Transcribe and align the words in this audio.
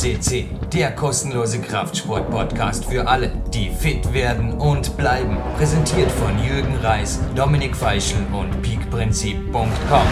CC, 0.00 0.46
der 0.72 0.92
kostenlose 0.92 1.60
Kraftsport-Podcast 1.60 2.86
für 2.86 3.06
alle, 3.06 3.30
die 3.52 3.68
fit 3.68 4.14
werden 4.14 4.54
und 4.54 4.96
bleiben. 4.96 5.36
Präsentiert 5.58 6.10
von 6.10 6.30
Jürgen 6.42 6.74
Reis, 6.82 7.20
Dominik 7.36 7.76
Feischl 7.76 8.16
und 8.32 8.62
peakprinzip.com. 8.62 10.06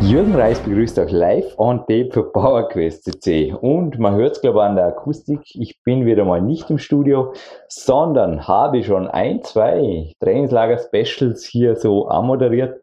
Jürgen 0.00 0.34
Reis 0.34 0.60
begrüßt 0.60 0.98
euch 0.98 1.10
live 1.12 1.58
on 1.58 1.80
tape 1.80 2.08
für 2.10 2.24
PowerQuest 2.24 3.04
CC. 3.04 3.52
Und 3.52 3.98
man 3.98 4.14
hört 4.14 4.36
es, 4.36 4.40
glaube 4.40 4.60
ich, 4.60 4.64
an 4.64 4.76
der 4.76 4.86
Akustik. 4.86 5.40
Ich 5.56 5.82
bin 5.82 6.06
wieder 6.06 6.24
mal 6.24 6.40
nicht 6.40 6.70
im 6.70 6.78
Studio, 6.78 7.34
sondern 7.68 8.48
habe 8.48 8.82
schon 8.82 9.08
ein, 9.08 9.42
zwei 9.44 10.14
Trainingslager-Specials 10.20 11.44
hier 11.44 11.76
so 11.76 12.08
anmoderiert 12.08 12.80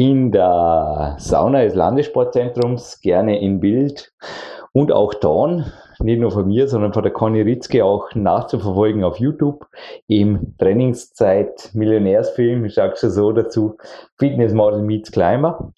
in 0.00 0.32
der 0.32 1.16
Sauna 1.18 1.62
des 1.62 1.74
Landessportzentrums, 1.74 3.02
gerne 3.02 3.38
in 3.38 3.60
Bild 3.60 4.14
und 4.72 4.92
auch 4.92 5.12
Dorn, 5.12 5.70
nicht 5.98 6.18
nur 6.18 6.30
von 6.30 6.46
mir, 6.46 6.68
sondern 6.68 6.94
von 6.94 7.02
der 7.02 7.12
Conny 7.12 7.42
Ritzke 7.42 7.84
auch 7.84 8.08
nachzuverfolgen 8.14 9.04
auf 9.04 9.18
YouTube 9.18 9.66
im 10.06 10.56
Trainingszeit 10.56 11.68
Millionärsfilm, 11.74 12.64
ich 12.64 12.72
sage 12.72 12.94
es 12.94 13.00
so 13.02 13.30
dazu, 13.32 13.76
Fitness 14.16 14.54
Model 14.54 14.80
meets 14.80 15.12
Climber. 15.12 15.70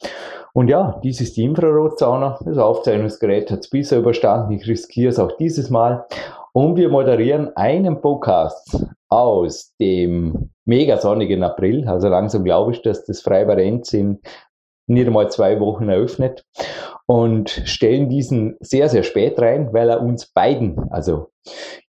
Und 0.52 0.68
ja, 0.68 1.00
dies 1.02 1.20
ist 1.20 1.36
die 1.36 1.42
Infrarotsauna. 1.42 2.38
Das 2.44 2.58
Aufzeichnungsgerät 2.58 3.50
hat 3.50 3.60
es 3.60 3.70
bisher 3.70 3.98
überstanden. 3.98 4.52
Ich 4.52 4.68
riskiere 4.68 5.10
es 5.10 5.18
auch 5.18 5.36
dieses 5.36 5.68
Mal. 5.68 6.04
Und 6.52 6.76
wir 6.76 6.90
moderieren 6.90 7.56
einen 7.56 8.00
Podcast 8.00 8.86
aus 9.12 9.74
dem 9.78 10.50
mega 10.64 10.96
sonnigen 10.98 11.42
April. 11.42 11.86
Also 11.86 12.08
langsam 12.08 12.44
glaube 12.44 12.72
ich, 12.72 12.82
dass 12.82 13.04
das 13.04 13.20
Freibarenz 13.20 13.92
in 13.92 14.20
nicht 14.86 15.06
einmal 15.06 15.30
zwei 15.30 15.60
Wochen 15.60 15.88
eröffnet. 15.88 16.44
Und 17.06 17.50
stellen 17.50 18.08
diesen 18.08 18.56
sehr, 18.60 18.88
sehr 18.88 19.02
spät 19.02 19.38
rein, 19.40 19.72
weil 19.72 19.90
er 19.90 20.00
uns 20.00 20.26
beiden, 20.26 20.78
also 20.90 21.28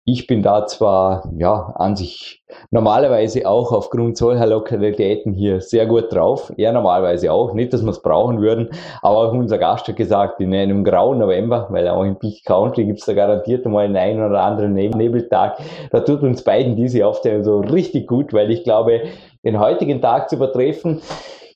ich 0.05 0.27
bin 0.27 0.41
da 0.41 0.65
zwar, 0.65 1.31
ja, 1.37 1.73
an 1.77 1.95
sich 1.95 2.43
normalerweise 2.71 3.47
auch 3.47 3.71
aufgrund 3.71 4.17
solcher 4.17 4.47
Lokalitäten 4.47 5.31
hier 5.33 5.61
sehr 5.61 5.85
gut 5.85 6.11
drauf, 6.11 6.51
er 6.57 6.73
normalerweise 6.73 7.31
auch, 7.31 7.53
nicht, 7.53 7.71
dass 7.71 7.83
wir 7.83 7.91
es 7.91 8.01
brauchen 8.01 8.41
würden, 8.41 8.69
aber 9.01 9.17
auch 9.17 9.31
unser 9.31 9.57
Gast 9.57 9.87
hat 9.87 9.95
gesagt, 9.95 10.41
in 10.41 10.53
einem 10.53 10.83
grauen 10.83 11.19
November, 11.19 11.67
weil 11.69 11.87
auch 11.87 12.03
in 12.03 12.17
Peak 12.19 12.43
Country 12.43 12.85
gibt 12.85 12.99
es 12.99 13.05
da 13.05 13.13
garantiert 13.13 13.65
mal 13.65 13.85
einen 13.85 13.95
einen 13.95 14.25
oder 14.25 14.41
anderen 14.41 14.73
Nebeltag, 14.73 15.57
da 15.91 16.01
tut 16.01 16.21
uns 16.21 16.43
beiden 16.43 16.75
diese 16.75 17.07
Aufteilung 17.07 17.43
so 17.43 17.59
richtig 17.61 18.07
gut, 18.07 18.33
weil 18.33 18.51
ich 18.51 18.63
glaube, 18.63 19.03
den 19.45 19.59
heutigen 19.59 20.01
Tag 20.01 20.29
zu 20.29 20.35
übertreffen, 20.35 21.01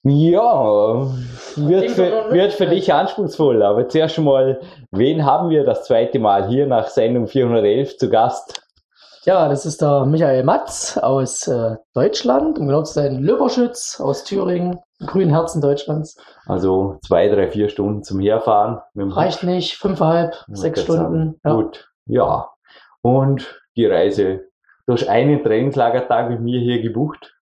ja, 0.04 1.08
wird 1.56 1.92
für, 1.92 2.32
wird 2.32 2.54
für 2.54 2.68
dich 2.68 2.94
anspruchsvoll. 2.94 3.64
Aber 3.64 3.88
zuerst 3.90 4.18
mal, 4.20 4.60
wen 4.92 5.26
haben 5.26 5.50
wir 5.50 5.64
das 5.64 5.84
zweite 5.84 6.20
Mal 6.20 6.48
hier 6.48 6.68
nach 6.68 6.88
Sendung 6.88 7.28
411 7.28 7.98
zu 7.98 8.10
Gast? 8.10 8.64
Ja, 9.26 9.50
das 9.50 9.66
ist 9.66 9.82
der 9.82 10.06
Michael 10.06 10.46
Matz 10.46 10.98
aus 10.98 11.48
äh, 11.50 11.76
Deutschland, 11.94 12.58
um 12.58 12.68
genau 12.68 12.84
zu 12.84 12.94
sein, 12.94 13.22
Löberschütz 13.22 14.00
aus 14.00 14.24
Thüringen, 14.24 14.80
grünen 15.06 15.32
Herzen 15.32 15.62
Deutschlands. 15.62 16.16
Also 16.46 16.98
zwei, 17.06 17.28
drei, 17.28 17.50
vier 17.50 17.68
Stunden 17.68 18.04
zum 18.04 18.22
Herfahren. 18.22 18.80
Reicht 18.96 19.44
nicht, 19.44 19.76
fünfeinhalb, 19.76 20.36
sechs 20.48 20.84
Stunden. 20.84 21.42
Ja. 21.44 21.56
Gut, 21.56 21.90
ja. 22.06 22.50
Und 23.02 23.62
die 23.76 23.86
Reise 23.86 24.46
durch 24.86 25.10
einen 25.10 25.44
Trainingslagertag 25.44 26.30
mit 26.30 26.40
mir 26.40 26.62
hier 26.62 26.82
gebucht 26.82 27.37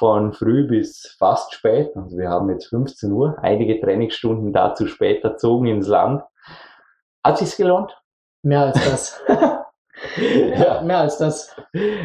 von 0.00 0.32
früh 0.32 0.66
bis 0.66 1.14
fast 1.18 1.52
spät. 1.52 1.94
Also 1.94 2.16
wir 2.16 2.30
haben 2.30 2.48
jetzt 2.48 2.68
15 2.68 3.12
Uhr, 3.12 3.36
einige 3.42 3.78
Trainingsstunden 3.78 4.54
dazu 4.54 4.86
später 4.86 5.32
erzogen 5.32 5.66
ins 5.66 5.88
Land. 5.88 6.22
Hat 7.22 7.36
sich's 7.36 7.58
gelohnt? 7.58 7.94
Mehr 8.42 8.62
als 8.62 8.82
das. 8.82 9.20
ja, 10.58 10.80
mehr 10.80 11.00
als 11.00 11.18
das. 11.18 11.54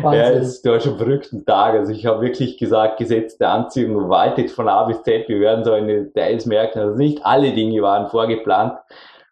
Wahnsinn. 0.01 0.11
Ja, 0.11 0.29
es 0.31 0.65
war 0.65 0.81
schon 0.81 0.97
verrückten 0.97 1.45
Tag. 1.45 1.75
Also 1.75 1.93
ich 1.93 2.05
habe 2.05 2.21
wirklich 2.21 2.57
gesagt, 2.57 2.97
gesetzte 2.97 3.47
Anziehung 3.47 4.09
waltet 4.09 4.51
von 4.51 4.67
A 4.67 4.83
bis 4.83 5.01
Z. 5.03 5.29
Wir 5.29 5.39
werden 5.39 5.63
so 5.63 5.73
in 5.73 5.87
Details 5.87 6.45
merken, 6.45 6.79
also 6.79 6.97
nicht 6.97 7.25
alle 7.25 7.53
Dinge 7.53 7.81
waren 7.81 8.09
vorgeplant. 8.09 8.73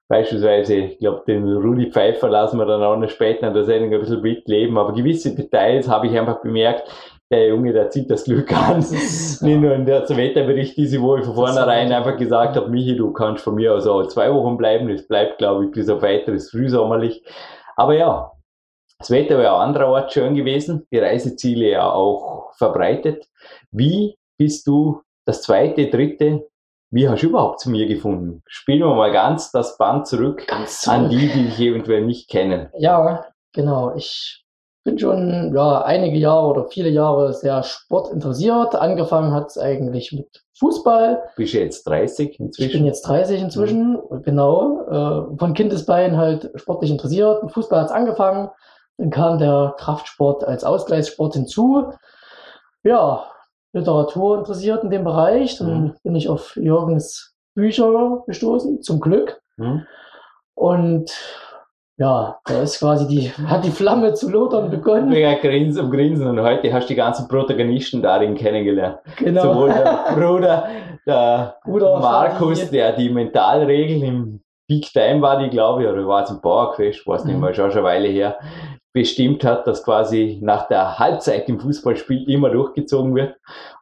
Beispielsweise, 0.08 0.76
ich 0.76 1.00
glaube, 1.00 1.24
den 1.28 1.52
Rudi 1.58 1.92
Pfeiffer 1.92 2.30
lassen 2.30 2.60
wir 2.60 2.66
dann 2.66 2.84
auch 2.84 2.96
noch 2.96 3.10
später 3.10 3.48
in 3.48 3.54
der 3.54 3.66
Sendung 3.66 3.94
ein 3.94 4.00
bisschen 4.00 4.22
mitleben, 4.22 4.78
aber 4.78 4.94
gewisse 4.94 5.36
Details 5.36 5.90
habe 5.90 6.08
ich 6.08 6.18
einfach 6.18 6.42
bemerkt, 6.42 6.90
der 7.34 7.48
Junge, 7.48 7.74
der 7.74 7.90
zieht 7.90 8.10
das 8.10 8.26
Glück 8.26 8.52
an. 8.52 8.80
Nicht 8.90 9.42
nur 9.42 9.74
in 9.74 9.86
der 9.86 10.08
Wetterbericht 10.08 10.78
diese 10.78 11.02
Woche 11.02 11.24
von 11.24 11.36
vornherein 11.36 11.92
einfach 11.92 12.18
gesagt 12.18 12.56
habe, 12.56 12.70
Michi, 12.70 12.96
du 12.96 13.12
kannst 13.12 13.44
von 13.44 13.56
mir 13.56 13.74
aus 13.74 13.88
auch 13.88 14.08
zwei 14.08 14.32
Wochen 14.32 14.58
bleiben. 14.58 14.90
Es 14.90 15.08
bleibt, 15.08 15.40
glaube 15.40 15.66
ich, 15.66 15.72
bis 15.72 15.90
auf 15.90 16.02
weiteres 16.02 16.52
frühsommerlich. 16.52 17.24
Aber 17.76 17.96
ja, 17.96 18.32
das 19.00 19.10
Wetter 19.10 19.38
wäre 19.38 19.56
andererorts 19.56 20.14
schön 20.14 20.36
gewesen, 20.36 20.88
die 20.92 21.00
Reiseziele 21.00 21.72
ja 21.72 21.90
auch 21.90 22.54
verbreitet. 22.56 23.28
Wie 23.72 24.16
bist 24.38 24.68
du 24.68 25.02
das 25.26 25.42
zweite, 25.42 25.90
dritte, 25.90 26.48
wie 26.92 27.10
hast 27.10 27.24
du 27.24 27.28
überhaupt 27.28 27.60
zu 27.60 27.72
mir 27.72 27.88
gefunden? 27.88 28.44
Spielen 28.46 28.82
wir 28.82 28.94
mal 28.94 29.12
ganz 29.12 29.52
das 29.52 29.78
Band 29.78 30.06
zurück, 30.06 30.46
ganz 30.48 30.82
zurück. 30.82 30.98
an 30.98 31.10
die, 31.10 31.28
die 31.28 31.46
dich 31.46 31.60
eventuell 31.60 32.06
nicht 32.06 32.30
kennen. 32.30 32.70
Ja, 32.78 33.26
genau. 33.52 33.96
Ich 33.96 34.43
bin 34.84 35.00
schon 35.00 35.54
ja, 35.56 35.82
einige 35.84 36.18
Jahre 36.18 36.48
oder 36.48 36.66
viele 36.66 36.90
Jahre 36.90 37.34
sehr 37.34 37.64
sportinteressiert. 37.64 38.76
Angefangen 38.76 39.34
hat 39.34 39.48
es 39.48 39.58
eigentlich 39.58 40.12
mit 40.12 40.44
Fußball. 40.60 41.24
Bist 41.38 41.54
du 41.54 41.60
jetzt 41.60 41.84
30 41.88 42.40
inzwischen? 42.40 42.68
Ich 42.68 42.74
bin 42.74 42.86
jetzt 42.86 43.04
30 43.04 43.42
inzwischen, 43.42 43.94
mhm. 43.94 44.22
genau. 44.24 44.82
Äh, 45.34 45.38
von 45.38 45.54
Kindesbein 45.54 46.18
halt 46.18 46.52
sportlich 46.56 46.92
interessiert. 46.92 47.44
Mit 47.44 47.54
Fußball 47.54 47.80
hat 47.80 47.88
es 47.88 47.94
angefangen. 47.94 48.50
Dann 48.98 49.10
kam 49.10 49.40
der 49.40 49.74
Kraftsport 49.78 50.44
als 50.44 50.64
Ausgleichssport 50.64 51.34
hinzu. 51.34 51.94
Ja, 52.84 53.26
Literatur 53.72 54.38
interessiert 54.38 54.84
in 54.84 54.90
dem 54.90 55.04
Bereich. 55.04 55.58
Dann 55.58 55.82
mhm. 55.82 55.96
bin 56.04 56.16
ich 56.16 56.30
auf 56.30 56.56
Jürgens 56.58 57.34
Bücher 57.56 58.24
gestoßen, 58.28 58.82
zum 58.82 59.00
Glück. 59.00 59.42
Mhm. 59.58 59.86
Und 60.56 61.12
ja, 61.98 62.40
da 62.46 62.62
ist 62.62 62.80
quasi 62.80 63.08
die, 63.08 63.30
hat 63.30 63.64
die 63.64 63.72
Flamme 63.72 64.14
zu 64.14 64.30
lodern 64.30 64.72
begonnen. 64.72 65.10
Mega 65.10 65.36
Grinsen 65.36 65.92
Grinsen 65.92 66.28
und 66.28 66.42
heute 66.42 66.74
hast 66.74 66.86
du 66.86 66.90
die 66.90 66.96
ganzen 66.96 67.28
Protagonisten 67.28 68.02
darin 68.02 68.36
kennengelernt. 68.36 69.00
Genau. 69.18 69.44
Sowohl 69.44 69.70
der 69.70 70.06
Bruder, 70.16 70.68
der 71.06 71.58
Bruder 71.64 72.00
Markus, 72.00 72.72
der 72.72 72.94
die 72.94 73.10
Mentalregeln 73.10 74.04
im 74.04 74.44
Big 74.68 74.92
Time 74.92 75.22
war, 75.22 75.38
die 75.38 75.50
glaube 75.50 75.84
ich, 75.84 75.90
oder 75.90 76.08
war 76.08 76.24
es 76.24 76.32
ein 76.32 76.42
Bauerquest, 76.42 77.06
weiß 77.06 77.26
nicht 77.26 77.36
mhm. 77.36 77.42
mal, 77.42 77.54
schon 77.54 77.72
eine 77.72 77.84
Weile 77.84 78.08
her, 78.08 78.40
bestimmt 78.92 79.44
hat, 79.44 79.68
dass 79.68 79.84
quasi 79.84 80.40
nach 80.42 80.68
der 80.68 80.98
Halbzeit 80.98 81.48
im 81.48 81.60
Fußballspiel 81.60 82.28
immer 82.28 82.50
durchgezogen 82.50 83.14
wird. 83.14 83.36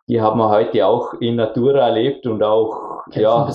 Die 0.09 0.19
haben 0.19 0.39
wir 0.39 0.49
heute 0.49 0.85
auch 0.85 1.13
in 1.21 1.35
Natura 1.37 1.87
erlebt 1.87 2.27
und 2.27 2.43
auch 2.43 3.03
ja, 3.11 3.47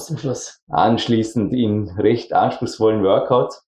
anschließend 0.71 1.53
in 1.53 1.91
recht 1.99 2.33
anspruchsvollen 2.33 3.03
Workouts. 3.05 3.66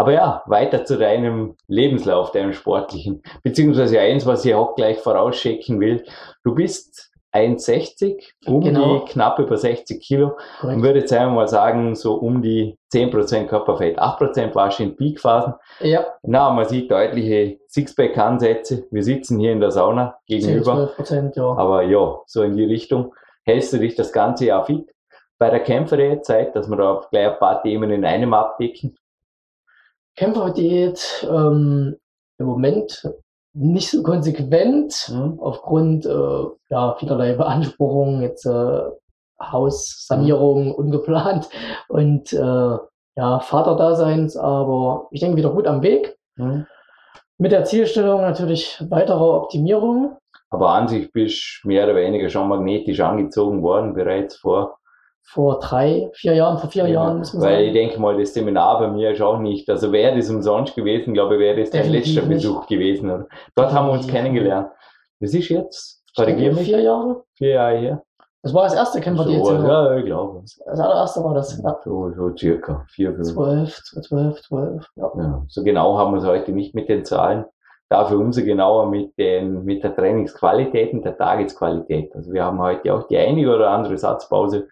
Aber 0.00 0.14
ja, 0.14 0.42
weiter 0.46 0.86
zu 0.86 0.96
deinem 0.96 1.56
Lebenslauf, 1.66 2.32
deinem 2.32 2.54
sportlichen. 2.54 3.22
Beziehungsweise 3.42 4.00
eins, 4.00 4.24
was 4.24 4.46
ich 4.46 4.54
auch 4.54 4.74
gleich 4.74 4.98
vorausschicken 4.98 5.78
will. 5.78 6.06
Du 6.42 6.54
bist 6.54 7.10
1,60, 7.34 8.16
um 8.46 8.62
genau. 8.62 9.00
die 9.00 9.12
knapp 9.12 9.38
über 9.38 9.58
60 9.58 10.00
Kilo 10.00 10.38
Correct. 10.58 10.76
und 10.76 10.82
würde 10.82 11.00
jetzt 11.00 11.12
einmal 11.12 11.48
sagen, 11.48 11.94
so 11.96 12.14
um 12.14 12.40
die 12.40 12.78
10% 12.94 13.44
Körperfett. 13.44 14.00
8% 14.00 14.54
warst 14.54 14.78
du 14.78 14.84
in 14.84 14.96
Peakphasen. 14.96 15.52
Ja. 15.80 16.06
Na, 16.22 16.50
man 16.50 16.66
sieht 16.66 16.90
deutliche 16.90 17.58
Sixpack-Ansätze. 17.68 18.86
Wir 18.90 19.02
sitzen 19.02 19.38
hier 19.38 19.52
in 19.52 19.60
der 19.60 19.70
Sauna 19.70 20.16
gegenüber. 20.26 20.94
10, 20.96 21.32
12%, 21.32 21.36
ja. 21.36 21.58
Aber 21.58 21.82
ja, 21.82 22.20
so 22.24 22.42
in 22.42 22.56
die 22.56 22.64
Richtung. 22.64 23.14
Hältst 23.44 23.74
du 23.74 23.78
dich 23.78 23.96
das 23.96 24.14
ganze 24.14 24.46
Jahr 24.46 24.64
fit? 24.64 24.94
Bei 25.38 25.50
der 25.50 25.60
Kämpferzeit, 25.60 26.56
dass 26.56 26.70
wir 26.70 26.76
da 26.78 27.02
gleich 27.10 27.32
ein 27.32 27.38
paar 27.38 27.62
Themen 27.62 27.90
in 27.90 28.06
einem 28.06 28.32
abdecken. 28.32 28.96
Kämpferdiät 30.20 31.26
ähm, 31.30 31.96
im 32.38 32.46
Moment 32.46 33.10
nicht 33.54 33.90
so 33.90 34.02
konsequent 34.02 35.10
mhm. 35.10 35.40
aufgrund 35.40 36.04
äh, 36.04 36.44
ja, 36.68 36.94
vielerlei 36.98 37.32
Beanspruchungen, 37.32 38.20
jetzt 38.20 38.44
äh, 38.44 38.80
Haussanierung 39.40 40.66
mhm. 40.66 40.72
ungeplant 40.72 41.48
und 41.88 42.34
äh, 42.34 42.76
ja, 43.16 43.40
Vaterdaseins, 43.40 44.36
aber 44.36 45.08
ich 45.10 45.20
denke 45.20 45.38
wieder 45.38 45.54
gut 45.54 45.66
am 45.66 45.80
Weg. 45.82 46.18
Mhm. 46.36 46.66
Mit 47.38 47.52
der 47.52 47.64
Zielstellung 47.64 48.20
natürlich 48.20 48.84
weitere 48.90 49.24
Optimierung. 49.24 50.18
Aber 50.50 50.70
an 50.72 50.86
sich 50.86 51.10
bist 51.12 51.60
du 51.62 51.68
mehr 51.68 51.84
oder 51.84 51.96
weniger 51.96 52.28
schon 52.28 52.48
magnetisch 52.48 53.00
angezogen 53.00 53.62
worden, 53.62 53.94
bereits 53.94 54.36
vor 54.36 54.79
vor 55.22 55.60
drei, 55.60 56.10
vier 56.14 56.34
Jahren, 56.34 56.58
vor 56.58 56.70
vier 56.70 56.88
ja, 56.88 56.94
Jahren, 56.94 57.18
muss 57.18 57.32
man 57.34 57.42
Weil 57.42 57.54
sagen. 57.54 57.66
ich 57.66 57.72
denke 57.72 58.00
mal, 58.00 58.18
das 58.18 58.34
Seminar 58.34 58.80
bei 58.80 58.88
mir 58.88 59.12
ist 59.12 59.22
auch 59.22 59.38
nicht, 59.38 59.68
also 59.70 59.92
wäre 59.92 60.16
das 60.16 60.28
umsonst 60.28 60.74
gewesen, 60.74 61.14
glaube 61.14 61.34
ich, 61.34 61.40
wäre 61.40 61.60
das 61.60 61.70
dein 61.70 61.90
letzter 61.90 62.22
nicht. 62.22 62.28
Besuch 62.28 62.66
gewesen. 62.66 63.10
Oder? 63.10 63.26
Dort 63.54 63.72
haben 63.72 63.86
wir 63.86 63.92
uns 63.92 64.08
kennengelernt. 64.08 64.70
Das 65.20 65.34
ist 65.34 65.48
jetzt, 65.48 66.02
korrigiere 66.16 66.54
mich. 66.54 66.64
Vier 66.64 66.80
Jahre? 66.80 67.22
Vier 67.34 67.50
Jahre 67.50 67.76
her. 67.78 68.02
Das 68.42 68.54
war 68.54 68.64
das 68.64 68.74
erste 68.74 69.02
so, 69.02 69.24
DLC. 69.24 69.68
ja, 69.68 69.96
ich 69.96 70.04
glaube. 70.06 70.42
Das 70.42 70.80
allererste 70.80 71.22
war 71.22 71.34
das. 71.34 71.60
Ja. 71.62 71.78
So, 71.84 72.10
so 72.12 72.36
circa 72.36 72.84
vier, 72.88 73.14
fünf. 73.14 73.34
12, 73.34 73.82
12, 74.02 74.42
12. 74.42 74.86
Ja. 74.96 75.12
Ja, 75.16 75.44
so 75.46 75.62
genau 75.62 75.98
haben 75.98 76.14
wir 76.14 76.18
es 76.18 76.26
heute 76.26 76.52
nicht 76.52 76.74
mit 76.74 76.88
den 76.88 77.04
Zahlen. 77.04 77.44
Dafür 77.90 78.18
umso 78.18 78.42
genauer 78.42 78.86
mit, 78.86 79.18
den, 79.18 79.64
mit 79.64 79.82
der 79.82 79.94
Trainingsqualität 79.94 80.92
und 80.94 81.04
der 81.04 81.18
Tagesqualität. 81.18 82.14
Also 82.14 82.32
wir 82.32 82.44
haben 82.44 82.60
heute 82.60 82.94
auch 82.94 83.06
die 83.08 83.18
eine 83.18 83.54
oder 83.54 83.70
andere 83.70 83.98
Satzpause 83.98 84.68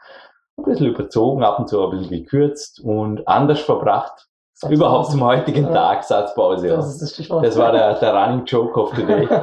ein 0.58 0.64
bisschen 0.64 0.86
überzogen, 0.86 1.42
ab 1.42 1.58
und 1.58 1.68
zu 1.68 1.82
ein 1.82 1.90
bisschen 1.90 2.10
gekürzt 2.10 2.80
und 2.80 3.26
anders 3.26 3.60
verbracht. 3.60 4.28
Satzpause. 4.60 4.74
Überhaupt 4.74 5.10
zum 5.12 5.22
heutigen. 5.22 5.72
Tag 5.72 6.02
Satzpause. 6.02 6.66
Ja. 6.66 6.76
Das 6.76 6.88
ist 6.88 7.00
das 7.00 7.12
Stichwort. 7.12 7.46
Das 7.46 7.56
war 7.56 7.70
der, 7.70 7.94
der 7.94 8.12
Running 8.12 8.44
Joke 8.44 8.80
of 8.80 8.92
the 8.96 9.06
Day. 9.06 9.28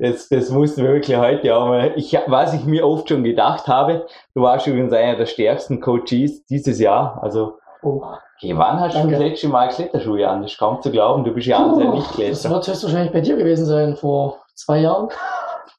Das, 0.00 0.28
das 0.28 0.50
mussten 0.50 0.82
wir 0.82 0.92
wirklich 0.94 1.16
heute 1.16 1.54
auch 1.54 1.68
mal. 1.68 1.92
Ich, 1.96 2.18
was 2.26 2.54
ich 2.54 2.64
mir 2.64 2.86
oft 2.86 3.08
schon 3.08 3.24
gedacht 3.24 3.66
habe, 3.66 4.06
du 4.34 4.42
warst 4.42 4.66
übrigens 4.66 4.92
einer 4.92 5.16
der 5.16 5.26
stärksten 5.26 5.80
Coaches 5.80 6.44
dieses 6.46 6.80
Jahr. 6.80 7.18
Also, 7.22 7.58
oh. 7.82 8.02
okay, 8.36 8.56
wann 8.56 8.80
hast 8.80 8.94
du 8.94 9.00
Danke. 9.00 9.14
das 9.14 9.20
letzte 9.20 9.48
Mal 9.48 9.68
Kletterschuhe 9.68 10.26
an? 10.28 10.42
Das 10.42 10.52
ist 10.52 10.58
kaum 10.58 10.80
zu 10.82 10.90
glauben, 10.90 11.24
du 11.24 11.32
bist 11.32 11.46
ja 11.46 11.58
sein 11.74 11.90
Puh, 11.90 11.94
nicht 11.94 12.08
Das 12.08 12.14
Kletterer. 12.14 12.50
wird 12.54 12.68
höchstwahrscheinlich 12.68 13.12
bei 13.12 13.20
dir 13.20 13.36
gewesen 13.36 13.66
sein, 13.66 13.96
vor 13.96 14.38
zwei 14.54 14.78
Jahren. 14.78 15.08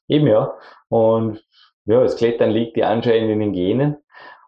Eben 0.08 0.26
ja. 0.26 0.52
Und 0.88 1.40
ja, 1.88 2.02
das 2.02 2.16
Klettern 2.16 2.50
liegt 2.50 2.76
dir 2.76 2.88
anscheinend 2.88 3.30
in 3.30 3.40
den 3.40 3.52
Genen. 3.52 3.96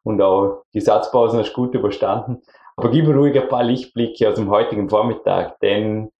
Und 0.03 0.21
auch 0.23 0.63
die 0.75 0.81
Satzpausen 0.81 1.39
hast 1.39 1.53
du 1.53 1.63
gut 1.63 1.75
überstanden. 1.75 2.43
Aber 2.77 2.91
gib 2.91 3.07
mir 3.07 3.15
ruhig 3.15 3.39
ein 3.41 3.49
paar 3.49 3.65
Lichtblicke 3.65 4.29
aus 4.29 4.37
dem 4.37 4.51
heutigen 4.51 4.89
Vormittag, 4.89 5.59
denn 5.61 6.11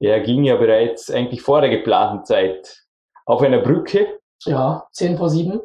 er 0.00 0.20
ging 0.20 0.44
ja 0.44 0.56
bereits 0.56 1.10
eigentlich 1.10 1.42
vor 1.42 1.60
der 1.60 1.70
geplanten 1.70 2.24
Zeit 2.24 2.84
auf 3.26 3.42
einer 3.42 3.58
Brücke, 3.58 4.18
Ja, 4.44 4.86
10 4.92 5.18
vor 5.18 5.28
7 5.28 5.60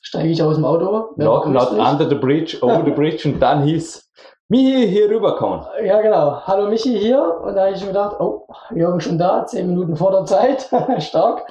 steige 0.00 0.28
ich 0.28 0.42
aus 0.42 0.56
dem 0.56 0.64
Auto. 0.64 1.12
Not, 1.16 1.48
not 1.48 1.72
under 1.72 2.08
the 2.08 2.14
bridge, 2.14 2.58
over 2.62 2.82
the 2.84 2.90
bridge, 2.90 3.28
und 3.28 3.40
dann 3.40 3.62
hieß, 3.62 4.10
Michi, 4.48 4.88
hier 4.88 5.10
rüberkommen. 5.10 5.66
Ja, 5.84 6.00
genau. 6.00 6.40
Hallo 6.46 6.68
Michi 6.70 6.98
hier. 6.98 7.40
Und 7.42 7.54
da 7.54 7.66
habe 7.66 7.72
ich 7.72 7.78
schon 7.78 7.88
gedacht, 7.88 8.16
oh, 8.18 8.46
Jürgen 8.74 9.00
schon 9.00 9.18
da, 9.18 9.44
10 9.44 9.68
Minuten 9.68 9.96
vor 9.96 10.10
der 10.10 10.24
Zeit. 10.24 10.70
Stark. 11.02 11.46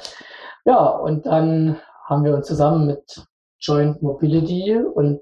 Ja, 0.66 0.88
und 0.90 1.26
dann 1.26 1.80
haben 2.08 2.24
wir 2.24 2.34
uns 2.34 2.48
zusammen 2.48 2.88
mit 2.88 3.28
Joint 3.60 4.02
Mobility 4.02 4.76
und 4.76 5.22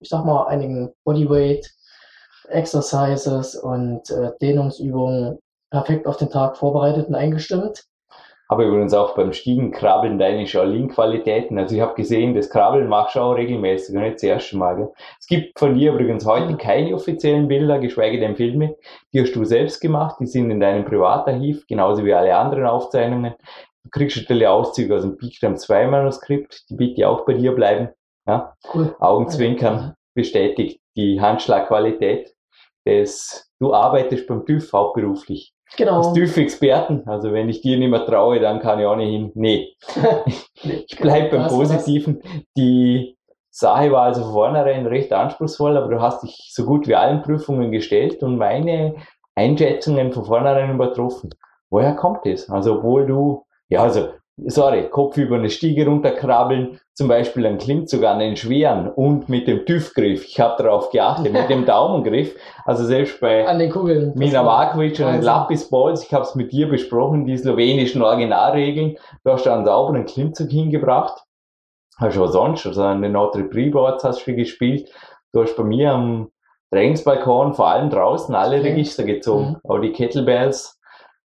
ich 0.00 0.08
sag 0.08 0.24
mal 0.24 0.46
einigen 0.46 0.92
Bodyweight 1.04 1.70
Exercises 2.48 3.56
und 3.56 4.10
äh, 4.10 4.32
Dehnungsübungen 4.40 5.38
perfekt 5.70 6.06
auf 6.06 6.16
den 6.16 6.30
Tag 6.30 6.56
vorbereitet 6.56 7.08
und 7.08 7.14
eingestimmt. 7.14 7.84
Aber 8.48 8.64
übrigens 8.64 8.92
auch 8.92 9.14
beim 9.14 9.32
Stiegen 9.32 9.70
krabbeln 9.70 10.18
deine 10.18 10.46
Shaolin-Qualitäten. 10.46 11.58
Also 11.58 11.74
ich 11.74 11.80
habe 11.80 11.94
gesehen, 11.94 12.34
das 12.34 12.50
Krabbeln 12.50 12.88
machst 12.88 13.16
du 13.16 13.20
auch 13.20 13.32
regelmäßig 13.32 13.96
und 13.96 14.02
nicht 14.02 14.16
das 14.16 14.22
erste 14.22 14.58
Mal. 14.58 14.76
Gell? 14.76 14.92
Es 15.18 15.26
gibt 15.26 15.58
von 15.58 15.74
dir 15.74 15.92
übrigens 15.92 16.26
heute 16.26 16.56
keine 16.56 16.94
offiziellen 16.94 17.48
Bilder, 17.48 17.78
geschweige 17.78 18.20
denn 18.20 18.36
Filme. 18.36 18.76
Die 19.12 19.22
hast 19.22 19.34
du 19.34 19.44
selbst 19.44 19.80
gemacht, 19.80 20.16
die 20.20 20.26
sind 20.26 20.50
in 20.50 20.60
deinem 20.60 20.84
Privatarchiv, 20.84 21.66
genauso 21.66 22.04
wie 22.04 22.12
alle 22.12 22.36
anderen 22.36 22.66
Aufzeichnungen. 22.66 23.34
Du 23.84 23.90
kriegst 23.90 24.16
natürlich 24.16 24.46
Auszüge 24.48 24.96
aus 24.96 25.02
dem 25.02 25.16
Peakdam 25.16 25.56
2 25.56 25.86
Manuskript, 25.86 26.68
die 26.70 26.74
bitte 26.74 27.08
auch 27.08 27.24
bei 27.26 27.34
dir 27.34 27.54
bleiben. 27.54 27.90
Ja? 28.26 28.54
Cool. 28.72 28.96
Augenzwinkern 28.98 29.94
bestätigt 30.14 30.80
die 30.96 31.20
Handschlagqualität. 31.20 32.34
Das, 32.84 33.50
du 33.60 33.72
arbeitest 33.72 34.26
beim 34.26 34.44
TÜV 34.44 34.72
hauptberuflich. 34.72 35.54
Genau. 35.76 35.98
Als 35.98 36.12
TÜV-Experten, 36.12 37.06
also 37.06 37.32
wenn 37.32 37.48
ich 37.48 37.60
dir 37.60 37.78
nicht 37.78 37.90
mehr 37.90 38.06
traue, 38.06 38.38
dann 38.40 38.60
kann 38.60 38.78
ich 38.78 38.86
ohnehin, 38.86 39.32
nee. 39.34 39.74
Ich 40.64 40.96
bleib 40.98 41.30
beim? 41.30 41.48
Positiven. 41.48 42.22
Die 42.56 43.16
Sache 43.50 43.90
war 43.92 44.02
also 44.02 44.22
von 44.22 44.32
vornherein 44.32 44.86
recht 44.86 45.12
anspruchsvoll, 45.12 45.76
aber 45.76 45.88
du 45.88 46.00
hast 46.00 46.22
dich 46.22 46.50
so 46.52 46.64
gut 46.64 46.86
wie 46.86 46.94
allen 46.94 47.22
Prüfungen 47.22 47.72
gestellt 47.72 48.22
und 48.22 48.36
meine 48.36 48.96
Einschätzungen 49.34 50.12
von 50.12 50.24
vornherein 50.24 50.74
übertroffen. 50.74 51.30
Woher 51.70 51.94
kommt 51.94 52.24
das? 52.24 52.48
Also, 52.50 52.78
obwohl 52.78 53.06
du, 53.06 53.46
ja, 53.68 53.82
also, 53.82 54.08
sorry, 54.46 54.88
Kopf 54.90 55.16
über 55.16 55.36
eine 55.36 55.50
Stiege 55.50 55.86
runterkrabbeln, 55.86 56.78
zum 56.92 57.08
Beispiel 57.08 57.46
einen 57.46 57.58
Klimmzug 57.58 58.04
an 58.04 58.18
den 58.18 58.36
schweren 58.36 58.88
und 58.88 59.28
mit 59.28 59.48
dem 59.48 59.64
TÜV-Griff. 59.66 60.24
Ich 60.24 60.38
habe 60.40 60.62
darauf 60.62 60.90
geachtet, 60.90 61.32
mit 61.32 61.48
dem 61.48 61.64
Daumengriff. 61.66 62.34
Also 62.64 62.84
selbst 62.84 63.20
bei 63.20 63.46
An 63.46 63.58
den 63.58 63.70
Kugeln. 63.70 64.12
Mina 64.14 64.42
Markovic 64.42 64.98
und 65.00 65.06
Wahnsinn. 65.06 65.22
Lapis 65.22 65.70
Balls, 65.70 66.04
ich 66.04 66.12
habe 66.12 66.24
es 66.24 66.34
mit 66.34 66.52
dir 66.52 66.68
besprochen, 66.68 67.26
die 67.26 67.36
slowenischen 67.36 68.02
Originalregeln. 68.02 68.96
Du 69.24 69.30
hast 69.32 69.44
da 69.46 69.54
einen 69.54 69.64
sauberen 69.64 70.04
Klimmzug 70.04 70.50
hingebracht. 70.50 71.22
Hast 71.98 72.16
du 72.16 72.24
auch 72.24 72.30
sonst, 72.30 72.66
also 72.66 72.82
an 72.82 73.02
den 73.02 73.12
Notre 73.12 73.44
Dame 73.44 73.70
Boards 73.70 74.02
hast 74.04 74.26
du 74.26 74.34
gespielt. 74.34 74.90
Du 75.32 75.42
hast 75.42 75.56
bei 75.56 75.62
mir 75.64 75.92
am 75.92 76.30
Trainingsbalkon, 76.72 77.54
vor 77.54 77.68
allem 77.68 77.90
draußen, 77.90 78.34
alle 78.34 78.58
Okay. 78.58 78.70
Register 78.70 79.04
gezogen. 79.04 79.56
Mhm. 79.62 79.70
Auch 79.70 79.78
die 79.78 79.92
Kettlebells. 79.92 80.80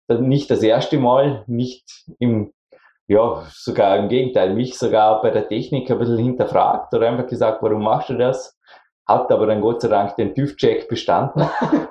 Das- 0.09 0.21
Nicht 0.21 0.51
das 0.51 0.63
erste 0.63 0.99
Mal, 0.99 1.45
nicht 1.47 1.85
im, 2.19 2.53
ja, 3.09 3.45
sogar 3.53 3.97
im 3.99 4.09
Gegenteil, 4.09 4.55
mich 4.55 4.79
sogar 4.79 5.23
bei 5.23 5.31
der 5.31 5.49
Technik 5.49 5.91
ein 5.91 5.99
bisschen 5.99 6.19
hinterfragt 6.19 6.93
oder 6.95 7.09
einfach 7.09 7.27
gesagt, 7.27 7.63
warum 7.63 7.83
machst 7.83 8.09
du 8.11 8.15
das? 8.19 8.57
Hat 9.07 9.31
aber 9.33 9.47
dann 9.47 9.61
Gott 9.61 9.83
sei 9.83 9.89
Dank 9.89 10.15
den 10.17 10.35
TÜV-Check 10.35 10.89
bestanden. 10.89 11.45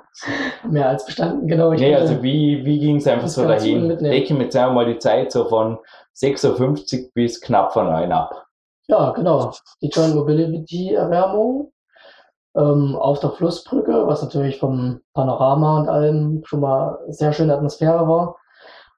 Mehr 0.69 0.89
als 0.89 1.05
bestanden, 1.05 1.47
genau. 1.47 1.71
Ich 1.71 1.79
Nee, 1.81 1.95
also 1.95 2.21
wie, 2.21 2.63
wie 2.65 2.79
ging 2.79 2.97
es 2.97 3.07
einfach 3.07 3.27
so 3.27 3.47
dahin? 3.47 3.87
mitnehmen. 3.87 4.11
Decke 4.13 4.33
mir 4.33 4.43
jetzt 4.43 4.55
einmal 4.55 4.85
die 4.85 4.97
Zeit 4.99 5.31
so 5.31 5.45
von 5.45 5.77
6.50 6.17 7.03
Uhr 7.05 7.09
bis 7.13 7.39
knapp 7.41 7.73
vor 7.73 7.83
9 7.83 8.11
ab. 8.11 8.45
Ja, 8.87 9.11
genau. 9.11 9.51
Die 9.81 9.87
Joint 9.89 10.15
Mobility 10.15 10.93
Erwärmung 10.93 11.71
ähm, 12.55 12.95
auf 12.95 13.19
der 13.19 13.31
Flussbrücke, 13.31 14.07
was 14.07 14.21
natürlich 14.21 14.59
vom 14.59 14.99
Panorama 15.13 15.79
und 15.79 15.89
allem 15.89 16.41
schon 16.45 16.59
mal 16.61 16.99
sehr 17.09 17.33
schöne 17.33 17.53
Atmosphäre 17.55 18.07
war. 18.07 18.35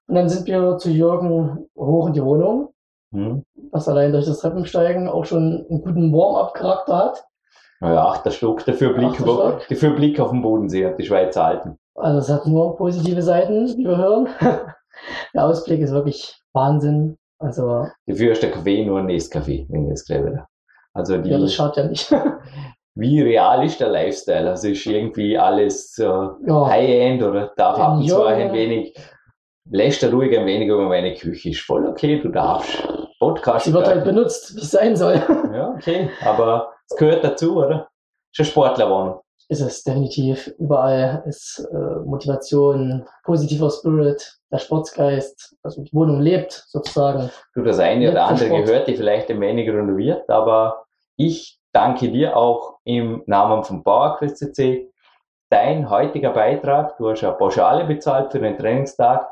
Und 0.08 0.16
dann 0.16 0.30
sind 0.30 0.48
wir 0.48 0.78
zu 0.78 0.90
Jürgen 0.90 1.68
hoch 1.78 2.08
in 2.08 2.14
die 2.14 2.24
Wohnung, 2.24 2.70
Hm? 3.14 3.44
was 3.72 3.88
allein 3.88 4.12
durch 4.12 4.26
das 4.26 4.40
Treppensteigen 4.40 5.08
auch 5.08 5.26
schon 5.26 5.66
einen 5.70 5.82
guten 5.84 6.12
Warm-up-Charakter 6.12 6.98
hat. 6.98 7.24
Ja, 7.82 8.08
achter 8.08 8.32
Stock, 8.32 8.66
dafür 8.66 8.94
Blick, 8.94 9.10
Achter 9.12 9.24
Stock. 9.24 9.68
dafür 9.70 9.92
Blick 9.92 10.20
auf 10.20 10.32
den 10.32 10.42
Bodensee 10.42 10.86
und 10.86 10.98
die 10.98 11.06
Schweizer 11.06 11.46
Alpen. 11.46 11.78
Also 11.96 12.18
es 12.20 12.30
hat 12.30 12.48
nur 12.48 12.76
positive 12.76 13.22
Seiten, 13.22 13.68
wie 13.78 13.86
wir 13.86 13.98
hören. 13.98 14.30
Der 15.36 15.46
Ausblick 15.46 15.80
ist 15.82 15.92
wirklich 15.92 16.40
Wahnsinn. 16.54 17.18
Also 17.40 17.86
Dafür 18.08 18.32
ist 18.32 18.42
der 18.42 18.52
Kaffee 18.52 18.86
nur 18.86 19.00
ein 19.00 19.08
Nescafé, 19.08 19.66
wenn 19.70 19.84
ich 19.86 19.90
das 19.90 20.06
glaube. 20.06 20.46
Also 20.94 21.18
die, 21.18 21.30
ja, 21.30 21.38
das 21.40 21.54
schadet 21.54 21.78
ja 21.78 21.84
nicht. 21.88 22.12
wie 22.96 23.22
real 23.22 23.66
ist 23.66 23.80
der 23.80 23.90
Lifestyle? 23.90 24.50
Also 24.50 24.70
ist 24.70 24.86
irgendwie 24.86 25.38
alles 25.38 25.98
äh, 25.98 26.04
ja, 26.04 26.68
High-End 26.68 27.24
oder 27.24 27.52
darf 27.58 27.80
ab 27.80 27.98
und 27.98 28.08
zu 28.08 28.22
auch 28.22 28.28
ein 28.28 28.54
wenig, 28.54 28.96
lässt 29.70 30.04
er 30.04 30.12
ruhig 30.12 30.38
ein 30.38 30.46
wenig 30.46 30.68
über 30.68 30.88
meine 30.88 31.14
Küche. 31.16 31.50
Ist 31.50 31.62
voll 31.62 31.88
okay, 31.88 32.20
du 32.20 32.30
darfst. 32.30 32.88
Podcast. 33.20 33.66
sie 33.66 33.74
wird 33.74 33.88
halt 33.88 34.04
benutzt, 34.04 34.56
wie 34.56 34.60
es 34.60 34.72
sein 34.72 34.96
soll. 34.96 35.16
Ja, 35.54 35.70
okay. 35.76 36.10
Aber 36.26 36.74
es 36.90 36.98
gehört 36.98 37.24
dazu, 37.24 37.58
oder? 37.58 37.90
Ist 38.32 38.40
eine 38.40 38.48
Sportlerwohnung. 38.48 39.22
ist 39.48 39.62
es 39.62 39.84
definitiv. 39.84 40.54
Überall 40.58 41.24
ist 41.28 41.66
äh, 41.72 42.00
Motivation, 42.06 43.06
positiver 43.24 43.70
Spirit, 43.70 44.40
der 44.52 44.58
Sportsgeist, 44.58 45.56
also 45.64 45.84
die 45.84 45.94
Wohnung 45.94 46.22
lebt 46.22 46.52
sozusagen. 46.68 47.30
Du, 47.54 47.64
das 47.64 47.80
eine 47.80 48.12
oder 48.12 48.20
Ja, 48.20 48.36
für 48.36 48.46
andere 48.46 48.64
gehört 48.64 48.88
dir 48.88 48.98
vielleicht 48.98 49.30
ein 49.30 49.40
wenig 49.40 49.70
renoviert, 49.70 50.30
aber 50.30 50.86
ich 51.16 51.60
danke 51.74 52.10
dir 52.12 52.38
auch 52.38 52.80
im 52.84 53.24
Namen 53.26 53.64
von 53.64 53.84
PowerQuest 53.84 54.38
CC. 54.38 54.90
Dein 55.50 55.90
heutiger 55.90 56.32
Beitrag, 56.32 56.98
du 56.98 57.10
hast 57.10 57.24
eine 57.24 57.34
Pauschale 57.34 57.86
bezahlt 57.86 58.32
für 58.32 58.40
den 58.40 58.58
Trainingstag 58.58 59.28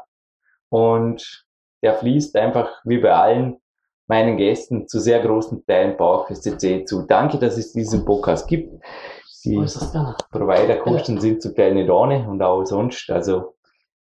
und 0.69 1.45
der 1.81 1.95
fließt 1.95 2.36
einfach 2.36 2.69
wie 2.83 3.00
bei 3.00 3.13
allen 3.13 3.62
meinen 4.07 4.38
Gästen 4.38 4.88
zu 4.88 5.00
sehr 5.00 5.19
großen 5.21 5.65
Teilen 5.65 5.95
PowerQuest 5.98 6.43
CC 6.43 6.86
zu. 6.86 7.03
Danke, 7.03 7.38
dass 7.38 7.57
es 7.57 7.71
diesen 7.71 8.05
Podcast 8.05 8.48
gibt. 8.48 8.83
Die. 9.43 9.55
Providerkosten 10.31 11.19
sind 11.19 11.41
zum 11.41 11.55
Teil 11.55 11.74
nicht 11.74 11.89
ohne 11.89 12.29
und 12.29 12.41
auch 12.43 12.63
sonst. 12.65 13.10
Also 13.10 13.55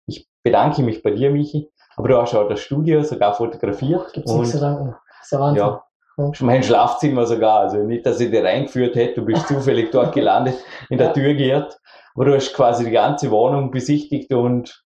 ich 0.06 0.28
bedanke 0.44 0.84
mich 0.84 1.02
bei 1.02 1.12
dir, 1.12 1.32
Michi. 1.32 1.70
Aber 1.96 2.08
du 2.08 2.18
hast 2.22 2.36
auch 2.36 2.50
das 2.50 2.60
Studio 2.60 3.04
sogar 3.04 3.34
fotografiert. 3.36 4.12
Gibt's 4.14 4.34
nichts 4.34 4.52
zu 4.52 4.60
danken. 4.60 4.96
ist 5.22 5.32
der 5.32 5.40
Wahnsinn. 5.40 5.64
ja, 5.64 5.84
schon 6.32 6.48
mein 6.48 6.64
Schlafzimmer 6.64 7.26
sogar. 7.26 7.62
Also 7.62 7.78
nicht, 7.78 8.06
dass 8.06 8.20
ich 8.20 8.32
dir 8.32 8.44
reingeführt 8.44 8.96
hätte, 8.96 9.22
du 9.22 9.26
bist 9.26 9.48
zufällig 9.48 9.92
dort 9.92 10.14
gelandet, 10.14 10.56
in 10.90 10.98
der. 10.98 11.14
Tür 11.14 11.34
geirrt. 11.34 11.80
Aber 12.16 12.26
du 12.26 12.36
hast 12.36 12.54
quasi 12.54 12.86
die 12.86 12.92
ganze 12.92 13.32
Wohnung 13.32 13.72
besichtigt 13.72 14.32
und 14.34 14.84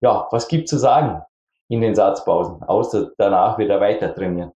ja, 0.00 0.26
was 0.30 0.48
gibt's 0.48 0.70
zu 0.70 0.78
sagen 0.78 1.22
in 1.68 1.80
den 1.80 1.94
Satzpausen, 1.94 2.62
außer 2.62 3.12
danach 3.16 3.58
wieder 3.58 3.80
weiter 3.80 4.12
trainieren. 4.12 4.52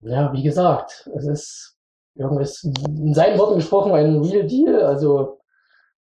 Ja, 0.00 0.32
wie 0.32 0.42
gesagt, 0.42 1.08
es 1.14 1.26
ist 1.26 1.78
irgendwas 2.14 2.62
in 2.62 3.14
seinen 3.14 3.38
Worten 3.38 3.56
gesprochen 3.56 3.92
ein 3.92 4.20
Real 4.20 4.46
Deal. 4.46 4.82
Also 4.82 5.38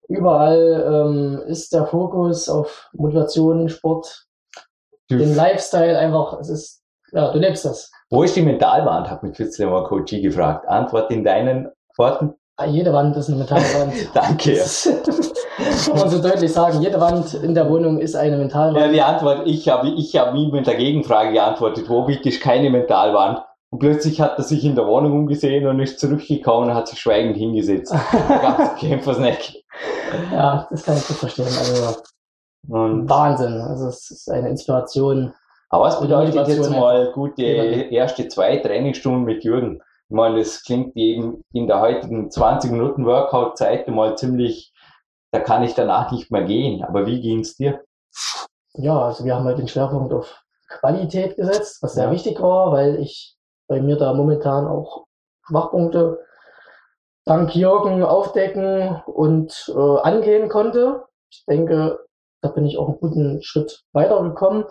überall 0.07 0.83
ähm, 0.87 1.41
ist 1.47 1.73
der 1.73 1.87
Fokus 1.87 2.49
auf 2.49 2.89
Motivation, 2.93 3.69
Sport, 3.69 4.27
den 5.09 5.35
Lifestyle 5.35 5.97
einfach. 5.97 6.39
Es 6.39 6.49
ist 6.49 6.82
ja, 7.13 7.31
du 7.31 7.39
lebst 7.39 7.65
das. 7.65 7.91
Wo 8.09 8.23
ist 8.23 8.35
die 8.35 8.41
Mentalwand, 8.41 9.09
hat 9.09 9.23
mich 9.23 9.35
kürzlich 9.35 9.67
mal 9.67 9.83
Coach 9.85 10.11
gefragt. 10.11 10.67
Antwort 10.67 11.11
in 11.11 11.23
deinen 11.23 11.69
Worten? 11.97 12.33
Ah, 12.57 12.65
jede 12.65 12.93
Wand 12.93 13.17
ist 13.17 13.29
eine 13.29 13.37
Mentalwand. 13.37 13.93
Danke. 14.13 14.55
Das 14.55 14.87
kann 15.85 15.97
man 15.97 16.09
so 16.09 16.21
deutlich 16.21 16.53
sagen. 16.53 16.81
Jede 16.81 16.99
Wand 17.01 17.33
in 17.33 17.55
der 17.55 17.67
Wohnung 17.69 17.99
ist 17.99 18.15
eine 18.15 18.37
Mentalwand. 18.37 18.77
Ja, 18.77 18.91
die 18.91 19.01
Antwort, 19.01 19.47
ich 19.47 19.67
habe 19.69 19.89
ich 19.89 20.15
hab 20.15 20.35
ihm 20.35 20.51
mit 20.51 20.67
der 20.67 20.75
Gegenfrage 20.75 21.33
geantwortet, 21.33 21.89
wo 21.89 22.03
bitte 22.03 22.29
ist 22.29 22.41
keine 22.41 22.69
Mentalwand? 22.69 23.41
Und 23.71 23.79
plötzlich 23.79 24.21
hat 24.21 24.37
er 24.37 24.43
sich 24.43 24.63
in 24.63 24.75
der 24.75 24.85
Wohnung 24.85 25.13
umgesehen 25.13 25.65
und 25.65 25.79
ist 25.79 25.99
zurückgekommen 25.99 26.69
und 26.69 26.75
hat 26.75 26.87
sich 26.87 26.99
schweigend 26.99 27.37
hingesetzt. 27.37 27.91
Ganz 28.27 28.79
Kämpfersneck. 28.79 29.63
Ja, 30.31 30.67
das 30.69 30.83
kann 30.83 30.97
ich 30.97 31.07
gut 31.07 31.17
verstehen. 31.17 31.45
Also 31.45 32.01
Und, 32.69 33.09
Wahnsinn. 33.09 33.59
Also 33.61 33.87
es 33.87 34.11
ist 34.11 34.29
eine 34.29 34.49
Inspiration. 34.49 35.33
Aber 35.73 35.85
was 35.85 35.99
bedeutet 35.99 36.35
jetzt 36.35 36.47
Motivation 36.49 36.79
mal 36.79 37.11
gute 37.13 37.41
erste 37.41 38.27
zwei 38.27 38.57
Trainingsstunden 38.57 39.23
mit 39.23 39.43
Jürgen? 39.43 39.81
Ich 40.07 40.15
meine, 40.15 40.37
das 40.37 40.61
klingt 40.61 40.95
eben 40.95 41.41
in 41.51 41.65
der 41.65 41.81
heutigen 41.81 42.29
20 42.29 42.69
Minuten 42.69 43.07
Workout-Zeit 43.07 43.87
mal 43.87 44.15
ziemlich, 44.15 44.71
da 45.31 45.39
kann 45.39 45.63
ich 45.63 45.73
danach 45.73 46.11
nicht 46.11 46.29
mehr 46.29 46.43
gehen. 46.43 46.83
Aber 46.83 47.07
wie 47.07 47.21
ging 47.21 47.39
es 47.39 47.55
dir? 47.55 47.81
Ja, 48.75 49.01
also 49.01 49.25
wir 49.25 49.33
haben 49.33 49.45
halt 49.45 49.57
den 49.57 49.67
Schwerpunkt 49.67 50.13
auf 50.13 50.43
Qualität 50.69 51.37
gesetzt, 51.37 51.81
was 51.81 51.95
sehr 51.95 52.05
Ja. 52.05 52.11
wichtig 52.11 52.39
war, 52.39 52.71
weil 52.71 52.99
ich 52.99 53.35
bei 53.67 53.81
mir 53.81 53.95
da 53.97 54.13
momentan 54.13 54.67
auch 54.67 55.05
Schwachpunkte 55.47 56.19
dank 57.25 57.55
Jürgen 57.55 58.03
aufdecken 58.03 59.01
und 59.07 59.73
äh, 59.75 59.99
angehen 60.01 60.49
konnte. 60.49 61.05
Ich 61.31 61.43
denke, 61.49 61.97
da 62.41 62.49
bin 62.49 62.67
ich 62.67 62.77
auch 62.77 62.89
einen 62.89 62.99
guten 62.99 63.41
Schritt 63.41 63.81
weitergekommen. 63.91 64.65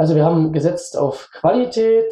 Also 0.00 0.14
wir 0.14 0.24
haben 0.24 0.50
gesetzt 0.54 0.96
auf 0.96 1.28
Qualität. 1.30 2.10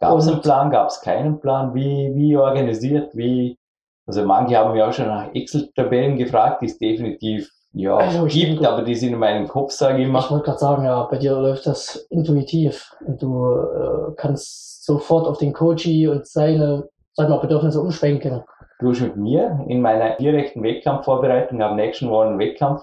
Gab 0.00 0.18
es 0.18 0.26
einen 0.26 0.40
Plan, 0.40 0.68
gab 0.72 0.88
es 0.88 1.00
keinen 1.00 1.38
Plan? 1.38 1.72
Wie, 1.72 2.10
wie 2.16 2.36
organisiert? 2.36 3.14
Wie, 3.14 3.56
also 4.04 4.24
manche 4.24 4.56
haben 4.56 4.74
ja 4.74 4.88
auch 4.88 4.92
schon 4.92 5.06
nach 5.06 5.32
Excel-Tabellen 5.32 6.16
gefragt, 6.18 6.60
die 6.62 6.66
es 6.66 6.76
definitiv 6.76 7.48
ja, 7.72 7.96
Also 7.96 8.26
ich 8.26 8.34
gibt, 8.34 8.48
denke- 8.54 8.68
aber 8.68 8.82
die 8.82 8.96
sind 8.96 9.12
in 9.12 9.18
meinem 9.20 9.46
Kopf, 9.46 9.70
sage 9.70 9.98
ich 9.98 10.06
Ich 10.06 10.12
mal. 10.12 10.28
wollte 10.28 10.44
gerade 10.44 10.58
sagen, 10.58 10.84
ja, 10.84 11.04
bei 11.04 11.18
dir 11.18 11.34
läuft 11.40 11.66
das 11.66 12.04
intuitiv 12.10 12.92
und 13.06 13.22
du 13.22 13.46
äh, 13.48 14.12
kannst 14.16 14.84
sofort 14.84 15.28
auf 15.28 15.38
den 15.38 15.52
Coachy 15.52 16.08
und 16.08 16.26
seine, 16.26 16.88
sag 17.12 17.28
mal, 17.28 17.38
Bedürfnisse 17.38 17.80
umschwenken. 17.80 18.42
Du 18.80 18.88
bist 18.88 19.02
mit 19.02 19.16
mir 19.16 19.64
in 19.68 19.80
meiner 19.80 20.16
direkten 20.16 20.64
Wettkampfvorbereitung 20.64 21.62
am 21.62 21.76
nächsten 21.76 22.10
Wochen 22.10 22.28
einen 22.30 22.38
Wettkampf. 22.40 22.82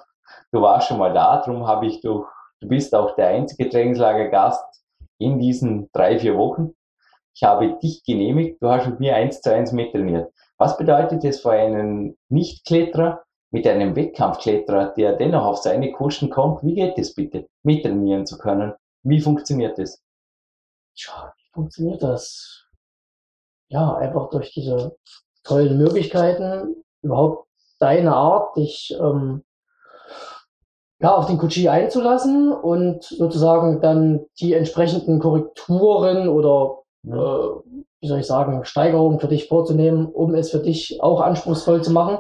Du 0.53 0.61
warst 0.61 0.87
schon 0.87 0.99
mal 0.99 1.13
da, 1.13 1.41
darum 1.45 1.67
habe 1.67 1.85
ich 1.85 1.99
durch, 2.01 2.25
du 2.61 2.67
bist 2.67 2.95
auch 2.95 3.15
der 3.15 3.27
einzige 3.27 3.69
Trainingslagergast 3.69 4.63
in 5.17 5.39
diesen 5.39 5.89
drei, 5.91 6.17
vier 6.19 6.37
Wochen. 6.37 6.73
Ich 7.33 7.43
habe 7.43 7.77
dich 7.79 8.03
genehmigt, 8.03 8.61
du 8.61 8.69
hast 8.69 8.87
mit 8.87 8.99
mir 8.99 9.15
eins 9.15 9.41
zu 9.41 9.53
eins 9.53 9.71
mittrainiert. 9.71 10.31
Was 10.57 10.77
bedeutet 10.77 11.23
es 11.23 11.41
für 11.41 11.51
einen 11.51 12.17
Nicht-Kletterer 12.29 13.23
mit 13.51 13.65
einem 13.67 13.95
Wettkampfkletterer, 13.95 14.93
der 14.93 15.13
dennoch 15.13 15.45
auf 15.45 15.57
seine 15.57 15.91
Kosten 15.91 16.29
kommt? 16.29 16.63
Wie 16.63 16.75
geht 16.75 16.97
es 16.97 17.15
bitte, 17.15 17.47
mittrainieren 17.63 18.25
zu 18.25 18.37
können? 18.37 18.73
Wie 19.03 19.21
funktioniert 19.21 19.77
das? 19.77 20.01
Tja, 20.95 21.33
wie 21.37 21.51
funktioniert 21.53 22.03
das? 22.03 22.65
Ja, 23.69 23.95
einfach 23.95 24.29
durch 24.29 24.53
diese 24.53 24.97
tollen 25.43 25.77
Möglichkeiten, 25.77 26.83
überhaupt 27.01 27.47
deine 27.79 28.13
Art, 28.13 28.55
dich 28.57 28.95
ähm, 28.99 29.43
ja, 31.01 31.15
auf 31.15 31.25
den 31.27 31.37
Coachie 31.37 31.69
einzulassen 31.69 32.51
und 32.51 33.03
sozusagen 33.03 33.81
dann 33.81 34.25
die 34.39 34.53
entsprechenden 34.53 35.19
Korrekturen 35.19 36.29
oder 36.29 36.79
äh, 37.07 37.11
wie 37.11 38.07
soll 38.07 38.19
ich 38.19 38.27
sagen, 38.27 38.65
Steigerungen 38.65 39.19
für 39.19 39.27
dich 39.27 39.47
vorzunehmen, 39.47 40.07
um 40.07 40.33
es 40.35 40.51
für 40.51 40.59
dich 40.59 41.01
auch 41.01 41.21
anspruchsvoll 41.21 41.83
zu 41.83 41.91
machen. 41.91 42.19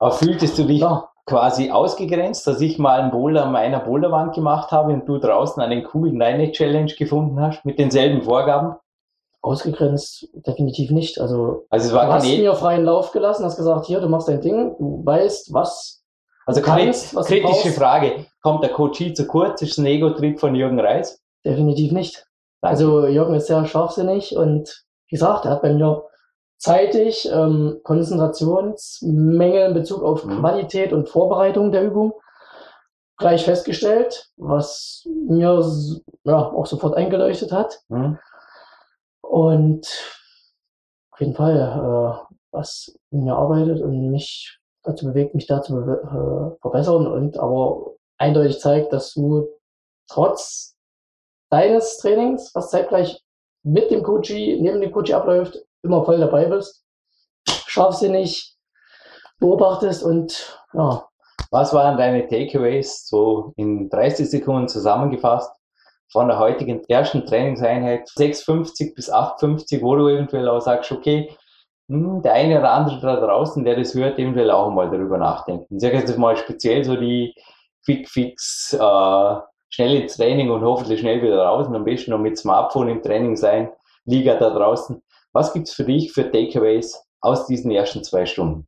Aber 0.00 0.10
fühltest 0.12 0.58
du 0.58 0.64
dich 0.64 0.80
Ja, 0.80 1.10
quasi 1.26 1.70
ausgegrenzt, 1.70 2.46
dass 2.48 2.60
ich 2.60 2.78
mal 2.78 3.00
einen 3.00 3.10
Boulder 3.12 3.44
an 3.46 3.52
meiner 3.52 3.78
Boulderwand 3.80 4.34
gemacht 4.34 4.72
habe 4.72 4.92
und 4.92 5.06
du 5.08 5.18
draußen 5.18 5.62
einen 5.62 5.84
coolen 5.84 6.18
Deine 6.18 6.50
Challenge 6.52 6.92
gefunden 6.94 7.40
hast 7.40 7.64
mit 7.64 7.78
denselben 7.78 8.22
Vorgaben? 8.22 8.74
ausgegrenzt 9.40 10.28
definitiv 10.46 10.90
nicht. 10.90 11.20
Also 11.20 11.66
Also 11.70 11.88
es 11.88 11.94
du 11.94 11.94
war 11.94 12.08
hast 12.08 12.20
keine, 12.22 12.36
mir 12.36 12.54
freien 12.54 12.84
Lauf 12.84 13.12
gelassen, 13.12 13.44
hast 13.44 13.56
gesagt, 13.56 13.86
hier, 13.86 14.00
du 14.00 14.08
machst 14.08 14.28
dein 14.28 14.40
Ding, 14.40 14.76
du 14.78 15.02
weißt, 15.04 15.52
was 15.52 15.97
also 16.48 16.60
du 16.60 16.66
kritische. 16.66 17.72
Frage. 17.72 18.26
Kommt 18.42 18.62
der 18.62 18.70
Coach 18.70 19.14
zu 19.14 19.26
kurz? 19.26 19.62
Ist 19.62 19.72
es 19.72 19.78
ein 19.78 19.86
Ego-Trip 19.86 20.40
von 20.40 20.54
Jürgen 20.54 20.80
Reis? 20.80 21.22
Definitiv 21.44 21.92
nicht. 21.92 22.26
Danke. 22.60 22.72
Also 22.72 23.06
Jürgen 23.06 23.34
ist 23.34 23.46
sehr 23.46 23.64
scharfsinnig 23.66 24.36
und 24.36 24.84
wie 25.08 25.16
gesagt, 25.16 25.44
er 25.44 25.52
hat 25.52 25.62
bei 25.62 25.72
mir 25.72 26.04
zeitig 26.56 27.28
ähm, 27.32 27.80
Konzentrationsmängel 27.84 29.68
in 29.68 29.74
Bezug 29.74 30.02
auf 30.02 30.24
Mhm. 30.24 30.40
Qualität 30.40 30.92
und 30.92 31.08
Vorbereitung 31.08 31.70
der 31.70 31.84
Übung 31.84 32.12
gleich 33.16 33.44
festgestellt, 33.44 34.30
was 34.36 35.06
mir 35.26 35.62
ja, 36.24 36.48
auch 36.50 36.66
sofort 36.66 36.96
eingeleuchtet 36.96 37.52
hat. 37.52 37.80
Hm? 37.88 38.18
Und 39.20 39.86
auf 41.10 41.20
jeden 41.20 41.34
Fall, 41.34 41.56
äh, 41.56 42.34
was 42.52 42.96
in 43.10 43.24
mir 43.24 43.34
arbeitet 43.34 43.82
und 43.82 44.10
mich 44.10 44.57
dazu 44.88 45.06
bewegt, 45.06 45.34
mich 45.34 45.46
da 45.46 45.62
zu 45.62 45.78
äh, 45.78 46.60
verbessern 46.60 47.06
und 47.06 47.38
aber 47.38 47.94
eindeutig 48.18 48.60
zeigt, 48.60 48.92
dass 48.92 49.14
du 49.14 49.48
trotz 50.08 50.76
deines 51.50 51.98
Trainings, 51.98 52.54
was 52.54 52.70
zeitgleich 52.70 53.22
mit 53.62 53.90
dem 53.90 54.02
Coachie, 54.02 54.60
neben 54.60 54.80
dem 54.80 54.92
Coachie 54.92 55.14
abläuft, 55.14 55.58
immer 55.82 56.04
voll 56.04 56.18
dabei 56.18 56.46
bist, 56.46 56.84
scharfsinnig 57.46 58.56
beobachtest 59.38 60.02
und 60.02 60.58
ja, 60.72 61.08
Was 61.50 61.72
waren 61.72 61.96
deine 61.96 62.26
Takeaways, 62.26 63.06
so 63.06 63.52
in 63.56 63.88
30 63.88 64.28
Sekunden 64.28 64.68
zusammengefasst, 64.68 65.50
von 66.10 66.28
der 66.28 66.38
heutigen 66.38 66.84
ersten 66.88 67.24
Trainingseinheit? 67.24 68.08
650 68.08 68.94
bis 68.94 69.08
850, 69.10 69.82
wo 69.82 69.96
du 69.96 70.08
eventuell 70.08 70.48
auch 70.48 70.60
sagst, 70.60 70.92
okay, 70.92 71.34
der 71.88 72.34
eine 72.34 72.58
oder 72.58 72.72
andere 72.72 73.00
da 73.00 73.16
draußen, 73.16 73.64
der 73.64 73.76
das 73.76 73.94
hört, 73.94 74.18
eventuell 74.18 74.50
auch 74.50 74.70
mal 74.70 74.90
darüber 74.90 75.16
nachdenken. 75.18 75.76
Ich 75.76 75.80
sage 75.82 75.96
jetzt 75.98 76.16
mal 76.18 76.36
speziell 76.36 76.84
so 76.84 76.96
die 76.96 77.34
Quick 77.84 78.08
Fix, 78.08 78.74
äh, 78.74 79.34
schnell 79.70 80.02
ins 80.02 80.16
Training 80.16 80.50
und 80.50 80.62
hoffentlich 80.62 81.00
schnell 81.00 81.22
wieder 81.22 81.42
raus 81.42 81.66
und 81.66 81.74
am 81.76 81.84
besten 81.84 82.10
noch 82.10 82.18
mit 82.18 82.38
Smartphone 82.38 82.88
im 82.88 83.02
Training 83.02 83.36
sein, 83.36 83.70
Liga 84.04 84.34
da 84.34 84.50
draußen. 84.50 85.02
Was 85.32 85.52
gibt's 85.52 85.72
für 85.72 85.84
dich 85.84 86.12
für 86.12 86.30
Takeaways 86.30 87.02
aus 87.20 87.46
diesen 87.46 87.70
ersten 87.70 88.02
zwei 88.04 88.26
Stunden? 88.26 88.66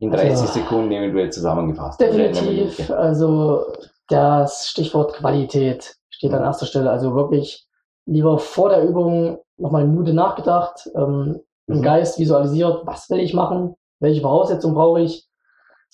In 0.00 0.10
30 0.10 0.30
Also, 0.30 0.46
Sekunden 0.46 0.92
eventuell 0.92 1.30
zusammengefasst. 1.30 2.00
einer 2.02 2.12
definitiv, 2.12 2.90
also 2.90 3.66
das 4.08 4.68
Stichwort 4.68 5.14
Qualität 5.14 5.96
steht 6.10 6.32
an 6.32 6.44
erster 6.44 6.66
Stelle. 6.66 6.90
Also 6.90 7.14
wirklich 7.14 7.66
lieber 8.06 8.38
vor 8.38 8.68
der 8.70 8.84
Übung 8.84 9.38
nochmal 9.56 9.82
eine 9.82 9.90
Minute 9.90 10.14
nachgedacht, 10.14 10.88
ähm, 10.94 11.40
im. 11.76 11.82
Geist 11.82 12.18
visualisiert, 12.18 12.86
was 12.86 13.08
will 13.10 13.20
ich 13.20 13.34
machen, 13.34 13.74
welche 14.00 14.20
Voraussetzungen 14.20 14.74
brauche 14.74 15.00
ich, 15.00 15.28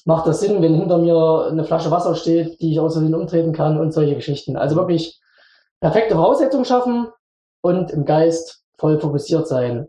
macht 0.04 0.26
das 0.26 0.40
Sinn, 0.40 0.60
wenn 0.62 0.74
hinter 0.74 0.98
mir 0.98 1.48
eine 1.50 1.64
Flasche 1.64 1.90
Wasser 1.90 2.14
steht, 2.14 2.60
die 2.60 2.72
ich 2.72 2.78
Versehen 2.78 3.14
umtreten 3.14 3.52
kann 3.52 3.78
und 3.78 3.92
solche 3.92 4.14
Geschichten. 4.14 4.56
Also 4.56 4.76
wirklich 4.76 5.20
perfekte 5.80 6.14
Voraussetzungen 6.14 6.64
schaffen 6.64 7.08
und 7.62 7.90
im 7.90 8.04
Geist 8.04 8.64
voll 8.78 9.00
fokussiert 9.00 9.48
sein. 9.48 9.88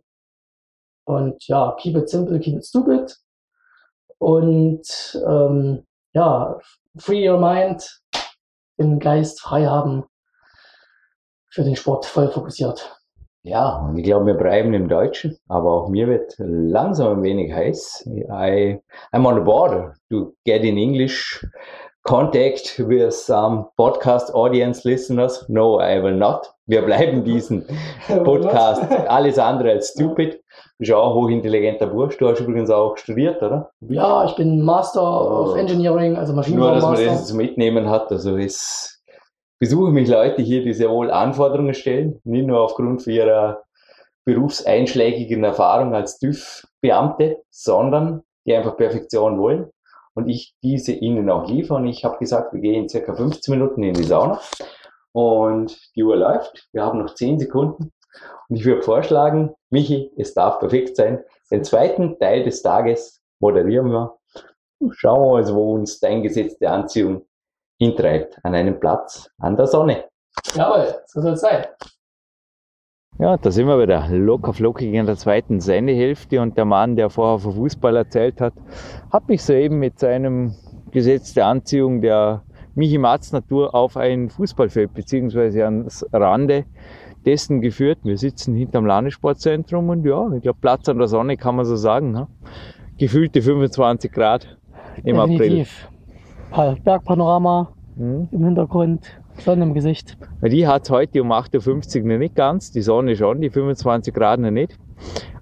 Und 1.05 1.45
ja, 1.47 1.75
keep 1.79 1.95
it 1.97 2.09
simple, 2.09 2.39
keep 2.39 2.55
it 2.55 2.65
stupid. 2.65 3.15
Und 4.17 4.87
ähm, 5.27 5.85
ja, 6.13 6.57
free 6.97 7.29
your 7.29 7.39
mind, 7.39 8.01
den 8.77 8.99
Geist 8.99 9.41
frei 9.41 9.65
haben, 9.65 10.05
für 11.49 11.63
den 11.63 11.75
Sport 11.75 12.05
voll 12.05 12.29
fokussiert. 12.31 12.99
Ja, 13.47 13.77
und 13.87 13.95
ich 13.95 14.03
glaube, 14.03 14.25
wir 14.25 14.33
bleiben 14.33 14.73
im 14.73 14.89
Deutschen, 14.89 15.37
aber 15.47 15.71
auch 15.71 15.87
mir 15.87 16.07
wird 16.07 16.33
langsam 16.39 17.19
ein 17.19 17.23
wenig 17.23 17.53
heiß. 17.53 18.07
I, 18.07 18.79
I'm 19.13 19.27
on 19.27 19.35
the 19.35 19.41
border 19.41 19.93
to 20.09 20.33
get 20.45 20.63
in 20.63 20.79
English 20.79 21.45
contact 22.01 22.79
with 22.79 23.13
some 23.13 23.67
podcast 23.77 24.33
audience 24.33 24.83
listeners. 24.83 25.45
No, 25.47 25.79
I 25.79 26.01
will 26.01 26.15
not. 26.15 26.51
Wir 26.65 26.81
bleiben 26.81 27.23
diesen 27.23 27.67
Podcast 28.23 28.81
alles 29.07 29.37
andere 29.37 29.73
als 29.73 29.89
stupid. 29.89 30.41
Bist 30.79 30.89
ja 30.89 30.97
auch 30.97 31.11
ein 31.11 31.21
hochintelligenter 31.21 31.85
Bursch. 31.85 32.17
Du 32.17 32.27
hast 32.27 32.39
übrigens 32.39 32.71
auch 32.71 32.97
studiert, 32.97 33.43
oder? 33.43 33.69
Ja, 33.81 34.25
ich 34.25 34.35
bin 34.35 34.63
Master 34.63 35.03
of 35.03 35.55
Engineering, 35.55 36.15
also 36.15 36.33
Nur, 36.33 36.71
dass 36.71 36.83
man 36.83 36.93
das 36.93 37.01
jetzt 37.01 37.33
mitnehmen 37.33 37.91
hat. 37.91 38.11
Also 38.11 38.37
es 38.37 38.94
besuchen 39.59 39.93
mich 39.93 40.09
Leute 40.09 40.41
hier, 40.41 40.63
die 40.63 40.73
sehr 40.73 40.89
wohl 40.89 41.11
Anforderungen 41.11 41.73
stellen, 41.73 42.19
nicht 42.23 42.47
nur 42.47 42.61
aufgrund 42.61 43.05
ihrer 43.07 43.63
berufseinschlägigen 44.25 45.43
Erfahrung 45.43 45.93
als 45.93 46.19
TÜV-Beamte, 46.19 47.43
sondern 47.49 48.23
die 48.45 48.55
einfach 48.55 48.75
Perfektion 48.77 49.37
wollen 49.39 49.69
und 50.15 50.29
ich 50.29 50.55
diese 50.63 50.93
ihnen 50.93 51.29
auch 51.29 51.47
liefere. 51.47 51.77
Und 51.77 51.87
ich 51.87 52.03
habe 52.03 52.17
gesagt, 52.17 52.53
wir 52.53 52.61
gehen 52.61 52.89
circa 52.89 53.15
15 53.15 53.53
Minuten 53.53 53.83
in 53.83 53.93
die 53.93 54.03
Sauna 54.03 54.39
und 55.11 55.77
die 55.95 56.03
Uhr 56.03 56.15
läuft. 56.15 56.67
Wir 56.71 56.83
haben 56.83 56.99
noch 56.99 57.13
10 57.13 57.39
Sekunden. 57.39 57.91
Und 58.47 58.55
ich 58.55 58.65
würde 58.65 58.81
vorschlagen, 58.81 59.53
Michi, 59.69 60.11
es 60.17 60.33
darf 60.33 60.59
perfekt 60.59 60.95
sein. 60.95 61.23
Den 61.51 61.63
zweiten 61.63 62.17
Teil 62.17 62.43
des 62.43 62.61
Tages 62.61 63.21
moderieren 63.39 63.91
wir. 63.91 64.17
Schauen 64.91 65.21
wir 65.21 65.43
mal, 65.43 65.55
wo 65.55 65.73
uns 65.73 65.99
dein 65.99 66.23
Gesetz 66.23 66.57
der 66.57 66.71
Anziehung 66.71 67.25
hintreibt. 67.85 68.39
An 68.43 68.55
einem 68.55 68.79
Platz 68.79 69.29
an 69.39 69.55
der 69.55 69.67
Sonne. 69.67 70.05
Jawohl, 70.53 70.95
so 71.07 71.21
soll 71.21 71.33
es 71.33 71.41
sein. 71.41 71.65
Ja, 73.17 73.37
da 73.37 73.49
sind 73.49 73.67
wir 73.67 73.79
wieder 73.79 74.09
locker 74.09 74.51
flockig 74.51 74.93
in 74.93 75.05
der 75.05 75.15
zweiten 75.15 75.61
Sendehälfte 75.61 76.41
und 76.41 76.57
der 76.57 76.65
Mann, 76.65 76.97
der 76.97 77.09
vorher 77.09 77.39
von 77.39 77.53
Fußball 77.53 77.95
erzählt 77.95 78.41
hat, 78.41 78.53
hat 79.09 79.29
mich 79.29 79.41
soeben 79.41 79.79
mit 79.79 79.99
seinem 79.99 80.53
Gesetz 80.91 81.33
der 81.33 81.45
Anziehung 81.45 82.01
der 82.01 82.43
Michi 82.73 82.97
Matz 82.97 83.31
Natur 83.31 83.73
auf 83.73 83.95
ein 83.95 84.29
Fußballfeld 84.29 84.93
beziehungsweise 84.93 85.63
ans 85.63 86.05
Rande 86.11 86.65
dessen 87.25 87.61
geführt. 87.61 87.99
Wir 88.03 88.17
sitzen 88.17 88.53
hinterm 88.53 88.85
Landessportzentrum 88.85 89.87
und 89.87 90.05
ja, 90.05 90.29
ich 90.35 90.41
glaube 90.41 90.59
Platz 90.59 90.89
an 90.89 90.97
der 90.97 91.07
Sonne 91.07 91.37
kann 91.37 91.55
man 91.55 91.65
so 91.65 91.77
sagen. 91.77 92.11
Ne? 92.11 92.27
Gefühlte 92.97 93.41
25 93.41 94.11
Grad 94.11 94.57
im 95.05 95.15
Definitiv. 95.15 95.87
April. 96.51 96.81
Bergpanorama 96.83 97.74
hm. 97.97 98.27
im 98.31 98.45
Hintergrund, 98.45 99.19
Sonne 99.37 99.63
im 99.63 99.73
Gesicht. 99.73 100.17
Die 100.41 100.67
hat 100.67 100.89
heute 100.89 101.21
um 101.21 101.31
8.50 101.31 102.01
Uhr 102.01 102.07
noch 102.07 102.17
nicht 102.17 102.35
ganz, 102.35 102.71
die 102.71 102.81
Sonne 102.81 103.15
schon, 103.15 103.41
die 103.41 103.49
25 103.49 104.13
Grad 104.13 104.39
noch 104.39 104.51
nicht. 104.51 104.77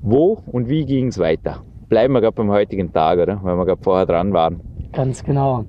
Wo 0.02 0.40
und 0.48 0.70
wie 0.70 0.86
ging 0.86 1.08
es 1.08 1.20
weiter? 1.20 1.64
Bleiben 1.90 2.14
wir 2.14 2.22
gerade 2.22 2.36
beim 2.36 2.50
heutigen 2.50 2.92
Tag, 2.92 3.20
oder? 3.20 3.40
Weil 3.44 3.56
wir 3.56 3.66
gerade 3.66 3.82
vorher 3.82 4.06
dran 4.06 4.34
waren. 4.34 4.62
Ganz 4.92 5.24
genau. 5.24 5.66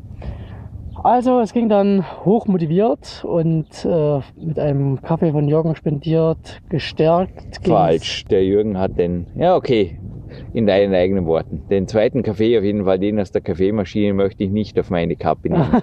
Also 1.03 1.41
es 1.41 1.53
ging 1.53 1.69
dann 1.69 2.03
hoch 2.25 2.47
motiviert 2.47 3.25
und 3.29 3.85
äh, 3.85 4.21
mit 4.41 4.59
einem 4.59 5.03
Kaffee 5.03 5.33
von 5.33 5.47
Jürgen 5.49 5.77
spendiert, 5.77 6.63
gestärkt. 6.71 7.61
Falsch, 7.63 8.25
der 8.25 8.43
Jürgen 8.45 8.79
hat 8.79 8.99
den, 8.99 9.27
ja 9.37 9.55
okay, 9.55 9.99
in 10.55 10.67
deinen 10.67 10.95
eigenen 10.95 11.27
Worten. 11.27 11.63
Den 11.69 11.89
zweiten 11.89 12.23
Kaffee, 12.23 12.57
auf 12.57 12.65
jeden 12.65 12.87
Fall 12.87 12.99
den 12.99 13.21
aus 13.21 13.31
der 13.33 13.43
Kaffeemaschine, 13.43 14.15
möchte 14.15 14.45
ich 14.45 14.51
nicht 14.51 14.79
auf 14.79 14.89
meine 14.89 15.15
Kappe 15.17 15.51
nehmen. 15.51 15.83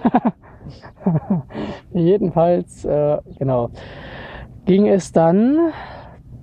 Jedenfalls, 1.92 2.84
äh, 2.84 3.18
genau, 3.38 3.70
ging 4.64 4.88
es 4.88 5.12
dann 5.12 5.72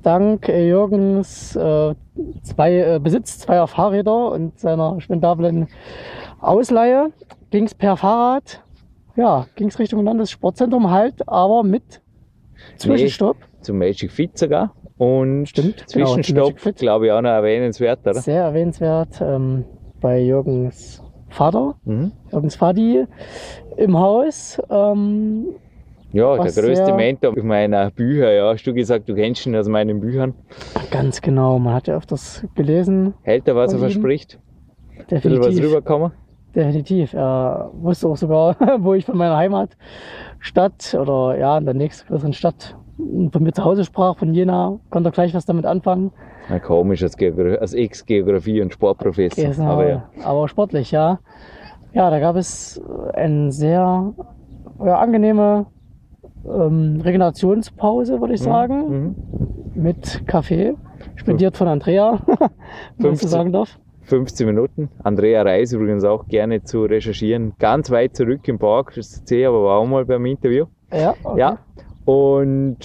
dank 0.01 0.47
Jürgens 0.47 1.55
äh, 1.55 1.95
zwei, 2.43 2.75
äh, 2.75 2.99
Besitz 3.01 3.39
zweier 3.39 3.67
Fahrräder 3.67 4.31
und 4.31 4.59
seiner 4.59 4.99
spendablen 5.01 5.67
Ausleihe, 6.39 7.11
ging 7.51 7.65
es 7.65 7.75
per 7.75 7.97
Fahrrad, 7.97 8.63
ja, 9.15 9.47
ging 9.55 9.67
es 9.67 9.79
Richtung 9.79 10.03
Landessportzentrum 10.03 10.89
halt, 10.89 11.27
aber 11.27 11.63
mit 11.63 12.01
Zwischenstopp. 12.77 13.37
Nee, 13.39 13.61
zum 13.61 13.77
Magic 13.77 14.11
Fit 14.11 14.37
sogar. 14.37 14.73
Und 14.97 15.47
Stimmt, 15.47 15.85
genau, 15.91 16.07
Zwischenstopp, 16.07 16.55
genau, 16.61 16.75
glaube 16.77 17.05
ich, 17.05 17.11
auch 17.11 17.21
noch 17.21 17.29
erwähnenswert, 17.29 17.99
oder? 18.01 18.15
Sehr 18.15 18.43
erwähnenswert 18.43 19.21
ähm, 19.21 19.65
bei 20.01 20.19
Jürgens 20.21 21.01
Vater, 21.29 21.75
mhm. 21.85 22.11
Jürgens 22.31 22.55
Fadi 22.55 23.05
im 23.77 23.97
Haus. 23.97 24.61
Ähm, 24.69 25.45
ja, 26.11 26.35
der 26.37 26.51
größte 26.51 26.93
Mentor 26.93 27.33
meiner 27.43 27.91
Bücher, 27.91 28.31
ja. 28.31 28.51
Hast 28.51 28.63
du 28.65 28.73
gesagt, 28.73 29.07
du 29.07 29.15
kennst 29.15 29.45
ihn 29.45 29.55
aus 29.55 29.67
meinen 29.67 29.99
Büchern? 29.99 30.33
Ganz 30.89 31.21
genau, 31.21 31.59
man 31.59 31.75
hat 31.75 31.87
ja 31.87 31.95
öfters 31.95 32.43
gelesen. 32.55 33.13
Hält 33.21 33.47
er, 33.47 33.55
was 33.55 33.73
er 33.73 33.79
verspricht? 33.79 34.39
Definitiv. 35.11 35.45
Will 35.45 35.53
was 35.53 35.63
rüberkommen? 35.63 36.11
Definitiv. 36.55 37.13
Er 37.13 37.69
wusste 37.73 38.07
auch 38.07 38.17
sogar, 38.17 38.55
wo 38.79 38.95
ich 38.95 39.05
von 39.05 39.17
meiner 39.17 39.37
Heimatstadt 39.37 40.97
oder 40.99 41.37
ja, 41.37 41.57
in 41.57 41.65
der 41.65 41.75
nächstgrößeren 41.75 42.33
Stadt 42.33 42.75
von 43.31 43.43
mir 43.43 43.53
zu 43.53 43.63
Hause 43.63 43.85
sprach, 43.85 44.17
von 44.17 44.33
Jena, 44.33 44.79
konnte 44.89 45.09
er 45.09 45.11
gleich 45.11 45.33
was 45.33 45.45
damit 45.45 45.65
anfangen. 45.65 46.11
Ja, 46.49 46.59
komisch 46.59 47.03
als, 47.03 47.15
als 47.59 47.73
Ex-Geografie- 47.73 48.61
und 48.61 48.73
Sportprofessor. 48.73 49.51
Genau, 49.51 49.63
aber, 49.69 49.89
ja. 49.89 50.03
aber 50.23 50.47
sportlich, 50.47 50.91
ja. 50.91 51.19
Ja, 51.93 52.09
da 52.09 52.19
gab 52.19 52.35
es 52.35 52.81
eine 53.13 53.51
sehr 53.51 54.13
ja, 54.83 54.99
angenehme 54.99 55.67
ähm, 56.45 57.01
Regenerationspause, 57.03 58.19
würde 58.19 58.33
ich 58.33 58.41
mhm, 58.41 58.45
sagen, 58.45 58.89
mhm. 58.89 59.15
mit 59.75 60.23
Kaffee, 60.27 60.75
spendiert 61.15 61.57
von 61.57 61.67
Andrea, 61.67 62.19
wenn 62.97 63.13
ich 63.13 63.19
so 63.19 63.27
sagen 63.27 63.51
darf. 63.51 63.79
15 64.03 64.47
Minuten. 64.47 64.89
Andrea 65.03 65.43
Reis 65.43 65.71
übrigens 65.71 66.03
auch 66.03 66.27
gerne 66.27 66.63
zu 66.63 66.83
recherchieren. 66.83 67.53
Ganz 67.59 67.91
weit 67.91 68.15
zurück 68.15 68.47
im 68.47 68.57
Park, 68.57 68.93
das 68.95 69.23
C, 69.23 69.45
aber 69.45 69.63
war 69.63 69.77
auch 69.77 69.85
mal 69.85 70.03
beim 70.03 70.25
Interview. 70.25 70.65
Ja, 70.91 71.13
okay. 71.23 71.39
ja. 71.39 71.59
Und 72.05 72.77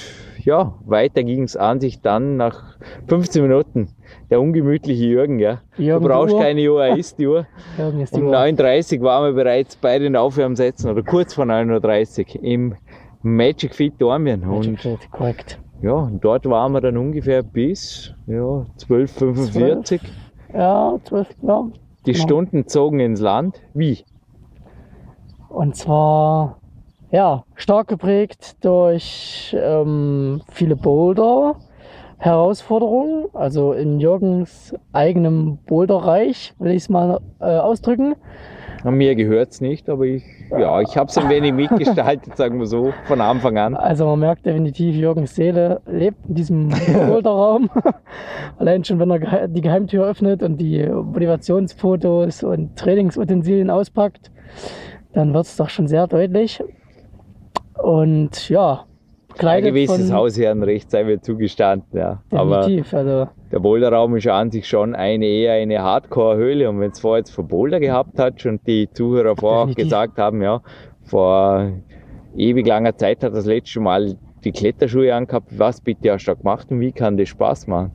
ja, 0.44 0.74
weiter 0.85 1.22
ging 1.24 1.42
es 1.42 1.57
an 1.57 1.81
sich 1.81 2.03
dann 2.03 2.37
nach 2.37 2.77
15 3.09 3.42
Minuten. 3.42 3.88
Der 4.31 4.40
ungemütliche 4.40 5.05
Jürgen, 5.05 5.38
ja. 5.38 5.62
Jürgen 5.79 6.03
du 6.03 6.09
brauchst 6.09 6.35
Uhr. 6.35 6.40
keine 6.40 6.70
Uhr, 6.70 6.85
er 6.85 6.96
ist 6.98 7.18
die 7.18 7.27
Uhr. 7.27 7.46
um 7.79 7.85
9.30 7.94 8.98
Uhr 8.98 9.05
waren 9.05 9.35
wir 9.35 9.44
bereits 9.44 9.77
bei 9.77 9.98
den 9.98 10.16
Aufwärmsätzen 10.16 10.90
oder 10.90 11.03
kurz 11.03 11.35
vor 11.35 11.44
9.30 11.46 12.37
Uhr 12.37 12.44
im 12.44 12.74
Magic 13.22 13.74
Fit 13.74 13.94
Dormien. 13.98 14.46
Magic 14.46 14.81
Fit, 14.81 15.11
korrekt. 15.11 15.59
Ja, 15.83 15.94
und 15.94 16.24
dort 16.24 16.46
waren 16.46 16.72
wir 16.72 16.81
dann 16.81 16.96
ungefähr 16.96 17.42
bis 17.42 18.14
ja, 18.27 18.35
12.45 18.35 19.92
Uhr. 19.94 20.00
Ja, 20.55 20.98
12, 21.05 21.29
ja. 21.42 21.68
Die 22.07 22.12
genau. 22.12 22.24
Stunden 22.24 22.68
zogen 22.68 23.00
ins 23.00 23.20
Land. 23.20 23.61
Wie? 23.72 24.05
Und 25.48 25.77
zwar 25.77 26.59
ja, 27.14 27.44
stark 27.55 27.87
geprägt 27.87 28.57
durch 28.64 29.57
ähm, 29.57 30.42
viele 30.50 30.74
Boulder, 30.74 31.55
Herausforderungen, 32.18 33.27
also 33.35 33.72
in 33.72 34.00
Jürgens 34.00 34.74
eigenem 34.92 35.59
Boulderreich, 35.59 36.55
will 36.59 36.72
ich 36.72 36.79
es 36.79 36.88
mal 36.88 37.20
äh, 37.38 37.44
ausdrücken. 37.44 38.16
Mir 38.83 39.14
gehört 39.14 39.53
es 39.53 39.61
nicht, 39.61 39.88
aber 39.88 40.07
ich, 40.07 40.24
ja, 40.50 40.81
ich 40.81 40.96
habe 40.96 41.09
es 41.09 41.16
ein 41.16 41.29
wenig 41.29 41.53
mitgestaltet, 41.55 42.37
sagen 42.37 42.59
wir 42.59 42.66
so, 42.66 42.92
von 43.05 43.20
Anfang 43.20 43.59
an. 43.59 43.77
Also 43.77 44.07
man 44.07 44.18
merkt 44.18 44.44
definitiv, 44.44 44.96
Jürgens 44.96 45.37
Seele 45.37 45.83
lebt 45.87 46.18
in 46.29 46.35
diesem 46.35 46.68
Boulderraum. 47.07 47.70
Allein 48.59 48.83
schon, 48.83 48.98
wenn 48.98 49.11
er 49.11 49.46
die 49.46 49.61
Geheimtür 49.61 50.05
öffnet 50.05 50.42
und 50.42 50.57
die 50.57 50.85
Motivationsfotos 50.85 52.42
und 52.42 52.74
Trainingsutensilien 52.77 53.70
auspackt, 53.70 54.33
dann 55.12 55.33
wird 55.33 55.46
es 55.46 55.57
doch 55.57 55.68
schon 55.68 55.87
sehr 55.87 56.09
deutlich. 56.09 56.61
Und 57.82 58.48
ja, 58.48 58.84
Ein 59.38 59.64
gewisses 59.64 60.12
Hausherrenrecht 60.12 60.90
sei 60.90 61.04
mir 61.04 61.20
zugestanden, 61.20 61.98
ja. 61.98 62.22
Definitiv, 62.30 62.94
Aber 62.94 62.98
also 62.98 63.28
der 63.50 63.58
Boulderraum 63.58 64.16
ist 64.16 64.28
an 64.28 64.50
sich 64.50 64.66
schon 64.66 64.94
eine 64.94 65.26
eher 65.26 65.54
eine 65.54 65.82
Hardcore-Höhle. 65.82 66.68
Und 66.68 66.80
wenn 66.80 66.90
es 66.92 67.00
vorher 67.00 67.18
jetzt 67.18 67.30
vor 67.30 67.44
Boulder 67.44 67.80
gehabt 67.80 68.18
hat 68.18 68.44
und 68.46 68.66
die 68.66 68.88
Zuhörer 68.92 69.37
vorher 69.37 69.70
auch 69.70 69.74
gesagt 69.74 70.18
haben, 70.18 70.42
ja, 70.42 70.60
vor 71.02 71.72
ewig 72.37 72.66
langer 72.66 72.96
Zeit 72.96 73.22
hat 73.24 73.34
das 73.34 73.46
letzte 73.46 73.80
Mal 73.80 74.16
die 74.44 74.52
Kletterschuhe 74.52 75.14
angehabt. 75.14 75.58
Was 75.58 75.80
bitte 75.80 76.12
hast 76.12 76.26
du 76.26 76.32
da 76.32 76.34
gemacht 76.34 76.70
und 76.70 76.80
wie 76.80 76.92
kann 76.92 77.16
das 77.16 77.28
Spaß 77.28 77.66
machen? 77.66 77.92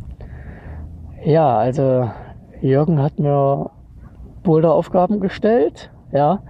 Ja, 1.24 1.58
also 1.58 2.10
Jürgen 2.62 3.02
hat 3.02 3.20
mir 3.20 3.70
Boulderaufgaben 4.44 5.20
gestellt, 5.20 5.92
ja. 6.12 6.42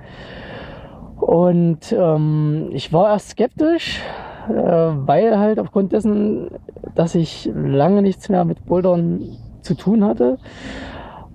Und 1.20 1.92
ähm, 1.92 2.70
ich 2.72 2.94
war 2.94 3.10
erst 3.12 3.32
skeptisch, 3.32 4.02
äh, 4.50 4.54
weil 4.54 5.38
halt 5.38 5.60
aufgrund 5.60 5.92
dessen, 5.92 6.50
dass 6.96 7.16
ich 7.16 7.50
lange 7.54 8.02
nichts 8.02 8.30
mehr 8.30 8.46
mit 8.46 8.66
Bouldern 8.66 9.38
zu 9.62 9.76
tun 9.76 10.04
hatte. 10.04 10.38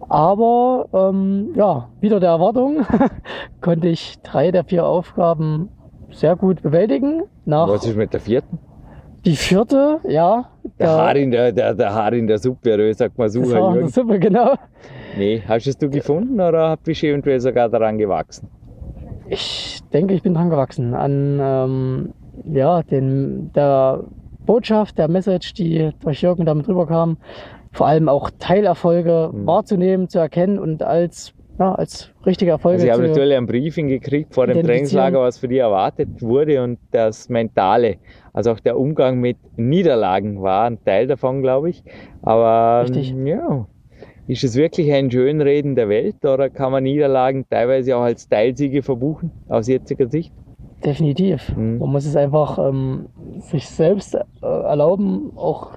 Aber 0.09 0.89
ähm, 0.93 1.51
ja, 1.55 1.89
wieder 2.01 2.21
der 2.21 2.31
Erwartung 2.31 2.87
konnte 3.61 3.89
ich 3.89 4.21
drei 4.23 4.51
der 4.51 4.65
vier 4.65 4.87
Aufgaben 4.87 5.69
sehr 6.11 6.37
gut 6.37 6.63
bewältigen. 6.63 7.23
Nach 7.45 7.69
Was 7.69 7.87
ist 7.87 7.97
mit 7.97 8.13
der 8.13 8.21
vierten? 8.21 8.59
Die 9.25 9.37
vierte, 9.37 10.01
ja. 10.07 10.51
Der, 10.79 10.87
der 10.87 10.97
Haar 10.97 11.17
in 11.17 11.31
der, 11.31 11.53
der, 11.53 11.75
der 11.75 11.95
Haar 11.95 12.13
in 12.13 12.27
der 12.27 12.39
Suppe, 12.39 12.93
sagt 12.95 13.17
man 13.17 13.31
so. 13.31 13.41
Das 13.41 13.55
Haar 13.55 13.75
in 13.75 13.81
der 13.81 13.89
Suppe, 13.89 14.19
genau. 14.19 14.55
Nee, 15.17 15.43
hast 15.49 15.65
du 15.65 15.71
es 15.71 15.79
du 15.79 15.89
gefunden 15.89 16.41
oder 16.41 16.77
bist 16.77 17.03
du 17.03 17.07
eventuell 17.07 17.41
sogar 17.41 17.69
daran 17.71 17.97
gewachsen? 17.97 18.49
Ich 19.29 19.81
denke, 19.93 20.15
ich 20.15 20.23
bin 20.23 20.35
dran 20.35 20.51
gewachsen 20.51 20.95
an 20.95 21.39
ähm, 21.41 22.13
ja, 22.45 22.83
den, 22.83 23.53
der 23.55 24.05
Botschaft, 24.45 24.99
der 24.99 25.09
Message, 25.09 25.55
die 25.55 25.91
durch 26.01 26.23
Jürgen 26.23 26.45
damit 26.45 26.69
rüberkam. 26.69 27.17
Vor 27.73 27.87
allem 27.87 28.09
auch 28.09 28.31
Teilerfolge 28.39 29.31
mhm. 29.33 29.47
wahrzunehmen, 29.47 30.09
zu 30.09 30.19
erkennen 30.19 30.59
und 30.59 30.83
als, 30.83 31.35
ja, 31.59 31.75
als 31.75 32.11
richtige 32.25 32.53
Erfolge 32.53 32.77
also 32.77 32.87
ich 32.87 32.93
habe 32.93 33.09
natürlich 33.09 33.37
ein 33.37 33.47
Briefing 33.47 33.89
gekriegt 33.89 34.35
vor 34.35 34.47
dem 34.47 34.63
Trainingslager, 34.63 35.21
was 35.21 35.39
für 35.39 35.49
die 35.49 35.59
erwartet 35.59 36.23
wurde 36.23 36.63
und 36.63 36.79
das 36.93 37.29
Mentale, 37.29 37.97
also 38.33 38.53
auch 38.53 38.61
der 38.61 38.79
Umgang 38.79 39.19
mit 39.19 39.39
Niederlagen 39.57 40.43
war 40.43 40.67
ein 40.67 40.79
Teil 40.85 41.07
davon, 41.07 41.43
glaube 41.43 41.71
ich. 41.71 41.83
Aber 42.23 42.83
Richtig. 42.83 43.15
ja, 43.25 43.67
ist 44.27 44.45
es 44.45 44.57
wirklich 44.57 44.93
ein 44.93 45.11
Schönreden 45.11 45.75
der 45.75 45.89
Welt 45.89 46.25
oder 46.25 46.49
kann 46.51 46.73
man 46.73 46.85
Niederlagen 46.85 47.45
teilweise 47.49 47.97
auch 47.97 48.03
als 48.03 48.29
Teilsiege 48.29 48.83
verbuchen 48.83 49.31
aus 49.49 49.69
jetziger 49.69 50.09
Sicht? 50.09 50.33
Definitiv. 50.85 51.55
Mhm. 51.57 51.79
Man 51.79 51.91
muss 51.91 52.07
es 52.07 52.17
einfach 52.17 52.59
ähm, 52.59 53.07
sich 53.41 53.67
selbst 53.69 54.15
äh, 54.15 54.21
erlauben, 54.43 55.33
auch 55.37 55.73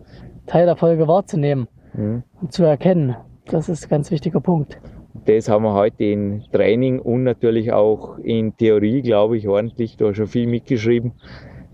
Teil 0.46 0.66
der 0.66 0.76
Folge 0.76 1.08
wahrzunehmen 1.08 1.68
Mhm. 1.94 2.24
und 2.42 2.54
zu 2.54 2.64
erkennen. 2.64 3.16
Das 3.46 3.70
ist 3.70 3.86
ein 3.86 3.90
ganz 3.90 4.12
wichtiger 4.12 4.40
Punkt. 4.40 4.78
Das 5.26 5.50
haben 5.50 5.64
wir 5.64 5.74
heute 5.74 6.04
in 6.04 6.44
Training 6.52 7.00
und 7.00 7.24
natürlich 7.24 7.72
auch 7.74 8.18
in 8.20 8.56
Theorie, 8.56 9.02
glaube 9.02 9.38
ich, 9.38 9.48
ordentlich, 9.48 9.98
da 9.98 10.14
schon 10.14 10.28
viel 10.28 10.48
mitgeschrieben, 10.48 11.14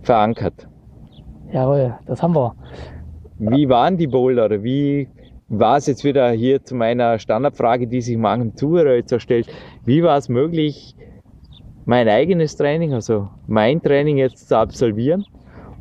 verankert. 0.02 0.68
Jawohl, 1.52 1.96
das 2.06 2.24
haben 2.24 2.36
wir. 2.36 2.56
Wie 3.38 3.68
waren 3.68 3.98
die 3.98 4.08
Boulder? 4.08 4.64
Wie 4.64 5.10
war 5.60 5.78
es 5.78 5.88
jetzt 5.88 6.04
wieder 6.04 6.32
hier 6.32 6.64
zu 6.64 6.76
meiner 6.76 7.20
Standardfrage, 7.20 7.88
die 7.88 8.02
sich 8.02 8.18
manchem 8.18 8.56
Zuhörer 8.56 8.96
jetzt 8.96 9.12
erstellt? 9.12 9.48
Wie 9.86 10.04
war 10.04 10.18
es 10.18 10.30
möglich, 10.30 10.96
mein 11.86 12.08
eigenes 12.08 12.56
Training, 12.56 12.94
also 12.94 13.30
mein 13.48 13.82
Training 13.82 14.18
jetzt 14.18 14.48
zu 14.48 14.58
absolvieren 14.58 15.26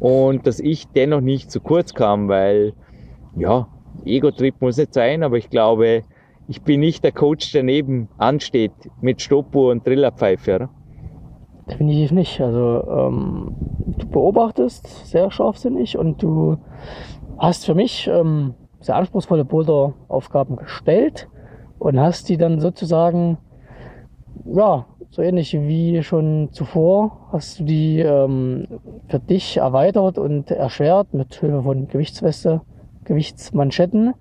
und 0.01 0.47
dass 0.47 0.59
ich 0.61 0.89
dennoch 0.89 1.21
nicht 1.21 1.51
zu 1.51 1.61
kurz 1.61 1.95
kam, 1.95 2.29
weil 2.29 2.73
ja, 3.37 3.69
Ego-Trip 4.05 4.55
muss 4.61 4.77
nicht 4.77 4.95
sein, 4.95 5.23
aber 5.23 5.37
ich 5.37 5.49
glaube, 5.49 6.03
ich 6.49 6.63
bin 6.63 6.81
nicht 6.81 7.05
der 7.05 7.13
Coach, 7.13 7.53
der 7.53 7.63
neben 7.63 8.09
ansteht 8.19 8.73
mit 9.01 9.23
Stoppuhr 9.23 9.71
und 9.71 9.85
Trillerpfeife. 9.85 10.57
Oder? 10.57 10.71
Definitiv 11.71 12.11
nicht. 12.11 12.41
Also 12.41 12.85
ähm, 12.89 13.55
du 13.99 14.07
beobachtest 14.09 15.07
sehr 15.07 15.31
scharfsinnig 15.31 15.97
und 15.97 16.23
du 16.23 16.59
hast 17.39 17.65
für 17.65 17.75
mich 17.75 18.09
ähm, 18.13 18.55
sehr 18.83 18.97
anspruchsvolle 18.97 19.45
Boulder-Aufgaben 19.45 20.57
gestellt 20.57 21.29
und 21.79 21.99
hast 21.99 22.29
die 22.29 22.37
dann 22.37 22.61
sozusagen, 22.61 23.39
ja, 24.45 24.87
so 25.11 25.21
ähnlich 25.21 25.53
wie 25.53 26.03
schon 26.03 26.49
zuvor, 26.53 27.29
hast 27.33 27.61
du 27.61 27.65
die 27.65 28.01
ähm, 28.01 28.67
für 29.09 29.19
dich 29.19 29.59
erweitert 29.59 30.19
und 30.19 30.51
erschwert 30.51 31.13
mit 31.13 31.35
Hilfe 31.35 31.63
von 31.63 31.89
Gewichtsweste, 31.89 32.63
Gewichtsmanschetten 33.05 34.15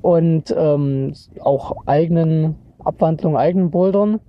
und 0.00 0.54
ähm, 0.56 1.12
auch 1.40 1.86
eigenen 1.86 2.56
Abwandlungen, 2.78 3.36
eigenen 3.36 3.70
Bouldern. 3.70 4.20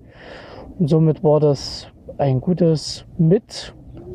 Und 0.80 0.90
somit 0.90 1.24
war 1.24 1.40
das 1.40 1.88
ein 2.18 2.42
gutes 2.42 3.06
Mit- 3.18 3.74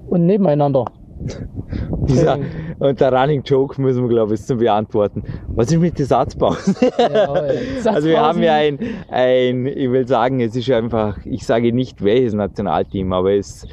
und 0.08 0.26
Nebeneinander. 0.26 0.84
Dieser, 2.08 2.38
und 2.78 3.00
der 3.00 3.12
Running 3.12 3.42
Joke 3.42 3.80
müssen 3.80 4.02
wir, 4.02 4.08
glaube 4.08 4.34
ich, 4.34 4.42
zum 4.42 4.58
Beantworten. 4.58 5.22
Was 5.48 5.70
ist 5.70 5.78
mit 5.78 5.98
den 5.98 6.06
Satzpausen? 6.06 6.74
Jawohl. 6.98 7.58
Also 7.84 8.08
wir 8.08 8.20
haben 8.20 8.42
ja 8.42 8.54
ein, 8.54 8.78
ein, 9.10 9.66
ich 9.66 9.90
will 9.90 10.06
sagen, 10.06 10.40
es 10.40 10.56
ist 10.56 10.70
einfach, 10.70 11.18
ich 11.24 11.44
sage 11.44 11.72
nicht 11.72 12.02
welches 12.02 12.32
Nationalteam, 12.32 13.12
aber 13.12 13.32
es 13.32 13.66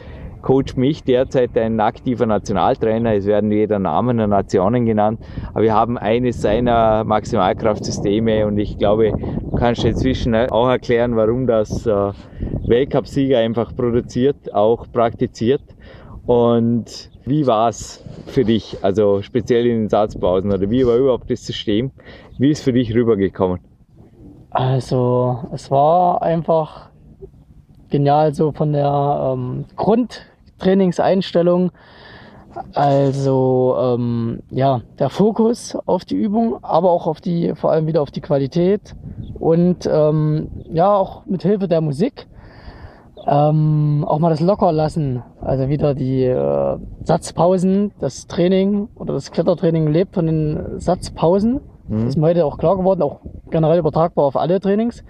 coacht 0.45 0.77
mich 0.77 1.03
derzeit 1.03 1.57
ein 1.57 1.79
aktiver 1.79 2.27
Nationaltrainer. 2.27 3.15
Es 3.15 3.25
werden 3.25 3.49
weder 3.49 3.79
Namen 3.79 4.17
noch 4.17 4.27
Nationen 4.27 4.85
genannt, 4.85 5.19
aber 5.53 5.63
wir 5.63 5.73
haben 5.73 5.97
eines 5.97 6.41
seiner 6.41 7.03
Maximalkraftsysteme 7.03 8.45
und 8.45 8.59
ich 8.59 8.77
glaube, 8.77 9.11
du 9.11 9.55
kannst 9.55 9.83
inzwischen 9.83 10.35
auch 10.35 10.69
erklären, 10.69 11.15
warum 11.15 11.47
das 11.47 11.87
äh, 11.87 12.11
Weltcupsieger 12.67 13.39
einfach 13.39 13.75
produziert, 13.75 14.53
auch 14.53 14.85
praktiziert. 14.91 15.61
Und 16.25 17.11
wie 17.25 17.45
war 17.45 17.69
es 17.69 18.03
für 18.27 18.43
dich, 18.43 18.77
also 18.81 19.21
speziell 19.21 19.65
in 19.65 19.81
den 19.81 19.89
Satzpausen 19.89 20.51
oder 20.51 20.69
wie 20.69 20.85
war 20.85 20.95
überhaupt 20.95 21.29
das 21.29 21.45
System? 21.45 21.91
Wie 22.37 22.49
ist 22.51 22.63
für 22.63 22.73
dich 22.73 22.93
rübergekommen? 22.93 23.59
Also, 24.49 25.39
es 25.51 25.69
war 25.69 26.21
einfach 26.21 26.89
genial 27.89 28.33
so 28.33 28.51
von 28.51 28.73
der 28.73 29.33
ähm, 29.33 29.65
Grundtrainingseinstellung. 29.75 31.71
Also, 32.73 33.75
ähm, 33.77 34.39
ja, 34.49 34.81
der 34.97 35.09
Fokus 35.09 35.77
auf 35.85 36.05
die 36.05 36.15
Übung, 36.15 36.63
aber 36.63 36.89
auch 36.91 37.05
auf 37.05 37.19
die, 37.19 37.53
vor 37.55 37.71
allem 37.71 37.85
wieder 37.85 38.01
auf 38.01 38.11
die 38.11 38.21
Qualität 38.21 38.95
und 39.39 39.89
ähm, 39.91 40.49
ja, 40.71 40.95
auch 40.95 41.25
mit 41.25 41.43
Hilfe 41.43 41.67
der 41.67 41.81
Musik. 41.81 42.27
Ähm, 43.27 44.05
auch 44.07 44.19
mal 44.19 44.29
das 44.29 44.39
locker 44.39 44.71
lassen. 44.71 45.23
Also 45.41 45.67
wieder 45.69 45.95
die 45.95 46.23
äh, 46.23 46.77
Satzpausen, 47.03 47.91
das 47.99 48.27
Training 48.27 48.89
oder 48.95 49.13
das 49.13 49.31
Klettertraining 49.31 49.87
lebt 49.87 50.15
von 50.15 50.27
den 50.27 50.79
Satzpausen. 50.79 51.61
Das 51.87 52.03
ist 52.03 52.17
mir 52.17 52.27
heute 52.27 52.45
auch 52.45 52.57
klar 52.57 52.77
geworden, 52.77 53.03
auch 53.03 53.19
generell 53.51 53.77
übertragbar 53.77 54.25
auf 54.25 54.35
alle 54.35 54.59
Trainings. 54.59 55.03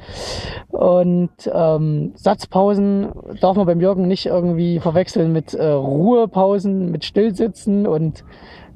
Und 0.69 1.31
ähm, 1.53 2.11
Satzpausen 2.15 3.13
darf 3.39 3.55
man 3.55 3.65
beim 3.65 3.79
Jürgen 3.79 4.09
nicht 4.09 4.25
irgendwie 4.25 4.79
verwechseln 4.79 5.31
mit 5.31 5.53
äh, 5.53 5.65
Ruhepausen, 5.65 6.91
mit 6.91 7.05
Stillsitzen 7.05 7.87
und 7.87 8.25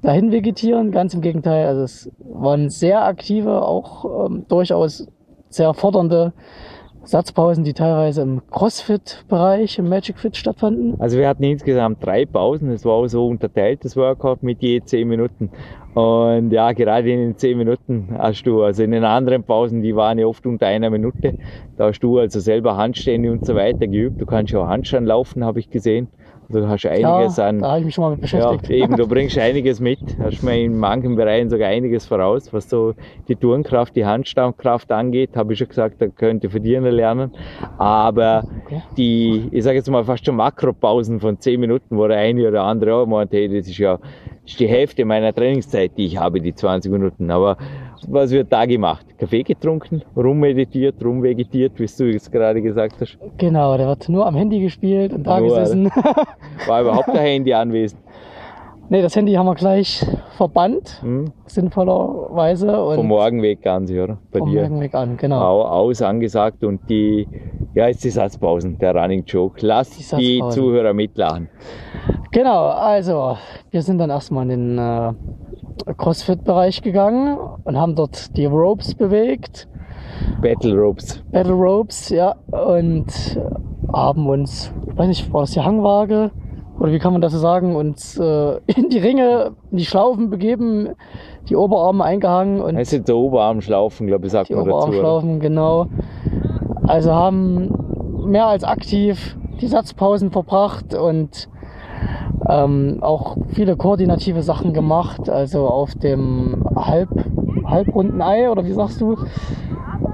dahin 0.02 0.32
vegetieren. 0.32 0.92
Ganz 0.92 1.14
im 1.14 1.20
Gegenteil, 1.20 1.68
also 1.68 1.82
es 1.82 2.10
waren 2.20 2.70
sehr 2.70 3.04
aktive, 3.04 3.64
auch 3.64 4.28
ähm, 4.28 4.46
durchaus 4.48 5.08
sehr 5.50 5.74
fordernde 5.74 6.32
Satzpausen, 7.04 7.64
die 7.64 7.74
teilweise 7.74 8.22
im 8.22 8.42
Crossfit-Bereich, 8.52 9.80
im 9.80 9.90
Magic 9.90 10.20
Fit 10.20 10.38
stattfanden. 10.38 10.96
Also 11.00 11.18
wir 11.18 11.28
hatten 11.28 11.44
insgesamt 11.44 12.06
drei 12.06 12.26
Pausen. 12.26 12.70
Es 12.70 12.86
war 12.86 12.94
auch 12.94 13.08
so 13.08 13.28
unterteilt, 13.28 13.84
das 13.84 13.96
Workout 13.96 14.44
mit 14.44 14.62
je 14.62 14.82
zehn 14.82 15.08
Minuten. 15.08 15.50
Und 15.96 16.52
ja, 16.52 16.72
gerade 16.72 17.12
in 17.12 17.20
den 17.20 17.38
zehn 17.38 17.58
Minuten 17.58 18.10
hast 18.18 18.44
du, 18.44 18.64
also 18.64 18.84
in 18.84 18.92
den 18.92 19.04
anderen 19.04 19.44
Pausen, 19.44 19.82
die 19.82 19.96
waren 19.96 20.20
ja 20.20 20.28
oft 20.28 20.46
unter 20.46 20.68
einer 20.68 20.90
Minute, 20.90 21.36
da 21.78 21.88
hast 21.88 22.02
du 22.02 22.20
also 22.20 22.40
selber 22.40 22.78
Handstände 22.78 23.32
und 23.32 23.46
so 23.46 23.56
weiter 23.56 23.88
geübt. 23.88 24.22
Du 24.22 24.26
kannst 24.26 24.54
ja 24.54 24.60
auch 24.60 24.68
Handstand 24.68 25.08
laufen, 25.08 25.44
habe 25.44 25.60
ich 25.60 25.70
gesehen. 25.70 26.08
Also 26.50 26.62
du 26.62 26.68
hast 26.68 26.86
einiges 26.86 27.38
ja, 27.38 27.48
an. 27.48 27.60
Da 27.60 27.70
habe 27.70 27.80
ich 27.80 27.86
mich 27.86 27.96
schon 27.96 28.04
mal 28.04 28.12
mit 28.12 28.22
beschäftigt. 28.22 28.70
Ja, 28.70 28.76
eben, 28.84 28.98
du 28.98 29.08
bringst 29.08 29.38
einiges 29.38 29.80
mit. 29.80 30.00
Hast 30.20 30.42
mir 30.42 30.58
in 30.58 30.78
manchen 30.78 31.16
Bereichen 31.16 31.50
sogar 31.50 31.70
einiges 31.70 32.08
voraus, 32.08 32.52
was 32.52 32.68
so 32.68 32.94
die 33.28 33.36
Turnkraft, 33.36 33.96
die 33.96 34.06
Handstandkraft 34.06 34.92
angeht, 34.92 35.36
habe 35.36 35.54
ich 35.54 35.60
schon 35.60 35.68
gesagt, 35.68 36.02
da 36.02 36.08
könnte 36.08 36.48
dich 36.50 36.80
noch 36.80 36.90
lernen. 36.90 37.32
Aber 37.78 38.46
Okay. 38.66 38.82
die, 38.98 39.50
ich 39.52 39.64
sage 39.64 39.78
jetzt 39.78 39.90
mal 39.90 40.04
fast 40.04 40.26
schon 40.26 40.36
Makropausen 40.36 41.20
von 41.20 41.40
10 41.40 41.60
Minuten, 41.60 41.98
wo 41.98 42.08
der 42.08 42.18
eine 42.18 42.48
oder 42.48 42.64
andere 42.64 42.96
auch 42.96 43.06
meint, 43.08 43.32
hey, 43.32 43.48
das 43.48 43.68
ist 43.68 43.78
ja 43.78 44.00
ist 44.50 44.60
die 44.60 44.68
Hälfte 44.68 45.06
meiner 45.06 45.34
Trainingszeit, 45.34 45.92
die 45.96 46.06
ich 46.06 46.18
habe, 46.18 46.42
die 46.42 46.54
20 46.54 46.92
Minuten. 46.92 47.30
Aber 47.30 47.58
was 48.08 48.32
wird 48.32 48.52
da 48.52 48.66
gemacht? 48.66 49.06
Kaffee 49.18 49.44
getrunken, 49.44 50.02
rummeditiert, 50.16 50.96
rumvegetiert, 51.04 51.74
wie 51.80 51.86
du 51.86 52.06
jetzt 52.06 52.32
gerade 52.32 52.62
gesagt 52.62 52.96
hast. 53.00 53.18
Genau, 53.38 53.78
da 53.78 53.88
wird 53.88 54.10
nur 54.10 54.26
am 54.26 54.36
Handy 54.36 54.60
gespielt 54.60 55.14
und 55.14 55.24
da 55.24 55.40
Nur, 55.40 55.50
gesessen. 55.50 55.92
War 56.68 56.82
überhaupt 56.82 57.08
kein 57.08 57.18
Handy 57.18 57.54
anwesend. 57.54 58.02
Nee, 58.90 59.02
das 59.02 59.16
Handy 59.16 59.34
haben 59.34 59.46
wir 59.46 59.56
gleich 59.56 60.06
verbannt, 60.38 61.00
Hm? 61.02 61.32
sinnvollerweise. 61.46 62.84
Und 62.84 62.96
Vom 62.96 63.08
Morgenweg 63.08 63.62
ganz, 63.62 63.92
oder? 63.92 64.18
Bei 64.32 64.40
vom 64.40 64.52
dir. 64.52 64.62
Morgenweg 64.62 64.94
an, 64.96 65.18
genau. 65.18 65.40
Au, 65.42 65.62
aus 65.64 66.02
angesagt 66.02 66.64
und 66.64 66.82
die, 66.90 67.28
ja, 67.74 67.88
jetzt 67.88 68.04
die 68.04 68.10
Satzpausen, 68.10 68.78
der 68.78 68.96
Running 68.96 69.24
Joke. 69.26 69.66
Lass 69.66 69.90
Die 69.92 70.18
die. 70.18 70.44
Zuhörer 70.50 70.94
mitlachen. 70.94 71.50
Genau, 72.32 72.68
also 72.68 73.38
wir 73.72 73.82
sind 73.82 73.98
dann 73.98 74.10
erstmal 74.10 74.50
in 74.50 74.78
den 74.78 74.78
äh, 74.78 75.14
CrossFit-Bereich 75.98 76.82
gegangen 76.82 77.38
und 77.64 77.78
haben 77.78 77.96
dort 77.96 78.36
die 78.38 78.46
Ropes 78.46 78.94
bewegt, 78.96 79.68
Battle 80.42 80.76
Ropes. 80.76 81.24
Battle 81.32 81.54
Ropes, 81.54 82.10
ja, 82.10 82.36
und 82.52 83.06
haben 83.92 84.28
uns, 84.30 84.72
ich 84.88 84.98
weiß 84.98 85.08
nicht, 85.08 85.34
war 85.34 85.42
das 85.42 85.52
die 85.52 85.62
Hangwaage 85.62 86.32
oder 86.80 86.92
wie 86.92 87.00
kann 87.00 87.12
man 87.14 87.22
das 87.22 87.34
so 87.34 87.40
sagen, 87.40 87.76
uns 87.76 88.18
äh, 88.18 88.58
in 88.68 88.90
die 88.90 89.00
Ringe, 89.00 89.52
in 89.72 89.78
die 89.78 89.86
Schlaufen 89.86 90.30
begeben, 90.30 90.90
die 91.50 91.56
Oberarme 91.56 92.04
eingehangen 92.04 92.62
und 92.62 92.78
Das 92.78 92.90
sind 92.90 93.08
so 93.08 93.20
Oberarmschlaufen, 93.20 94.08
glaube 94.08 94.26
ich, 94.28 94.32
sagt 94.32 94.50
man 94.50 94.60
dazu. 94.60 94.68
oder? 94.68 94.76
Oberarmschlaufen, 94.78 95.40
genau. 95.40 95.88
Also 96.88 97.12
haben 97.14 97.70
mehr 98.26 98.48
als 98.48 98.64
aktiv 98.64 99.38
die 99.62 99.68
Satzpausen 99.68 100.32
verbracht 100.32 100.94
und 100.94 101.50
ähm, 102.48 103.00
auch 103.02 103.38
viele 103.50 103.76
koordinative 103.76 104.42
Sachen 104.42 104.74
gemacht, 104.74 105.30
also 105.30 105.68
auf 105.68 105.94
dem 105.96 106.64
Halb, 106.76 107.10
halbrunden 107.66 108.22
Ei 108.22 108.50
oder 108.50 108.66
wie 108.66 108.72
sagst 108.72 109.02
du? 109.02 109.18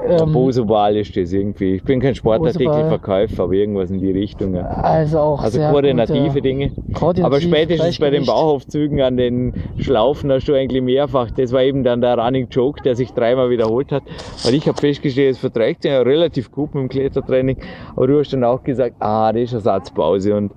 Ähm, 0.07 0.31
Bosobal 0.31 0.95
ist 0.97 1.15
das 1.15 1.31
irgendwie. 1.33 1.75
Ich 1.75 1.83
bin 1.83 1.99
kein 1.99 2.15
Sportartikelverkäufer, 2.15 3.43
aber 3.43 3.53
irgendwas 3.53 3.91
in 3.91 3.99
die 3.99 4.11
Richtung. 4.11 4.55
Ja. 4.55 4.63
also 4.65 5.19
auch 5.19 5.41
Also 5.43 5.57
sehr 5.57 5.69
koordinative 5.71 6.27
gute- 6.29 6.41
Dinge. 6.41 6.71
koordinativ, 6.93 7.25
Aber 7.25 7.41
spätestens 7.41 7.99
bei 7.99 8.09
den. 8.09 8.25
Bauaufzügen 8.25 9.01
an 9.01 9.17
den 9.17 9.53
Schlaufen 9.77 10.31
hast 10.31 10.47
du 10.47 10.53
eigentlich 10.53 10.81
mehrfach, 10.81 11.29
das 11.31 11.51
war 11.53 11.61
eben 11.63 11.83
dann 11.83 12.01
der 12.01 12.17
Running 12.17 12.47
Joke, 12.49 12.81
der 12.83 12.95
sich 12.95 13.13
dreimal 13.13 13.49
wiederholt 13.49 13.91
hat. 13.91 14.03
Weil 14.43 14.55
ich 14.55 14.67
habe 14.67 14.79
festgestellt, 14.79 15.31
es 15.33 15.37
verträgt 15.37 15.83
sich 15.83 15.91
ja 15.91 16.01
relativ 16.01 16.51
gut 16.51 16.73
mit 16.73 16.81
dem 16.83 16.89
Klettertraining. 16.89 17.57
Aber 17.95 18.07
du 18.07 18.19
hast 18.19 18.33
dann 18.33 18.43
auch 18.43 18.63
gesagt, 18.63 18.95
ah, 18.99 19.31
das 19.31 19.43
ist 19.43 19.53
eine 19.53 19.61
Satzpause. 19.61 20.35
Und 20.35 20.53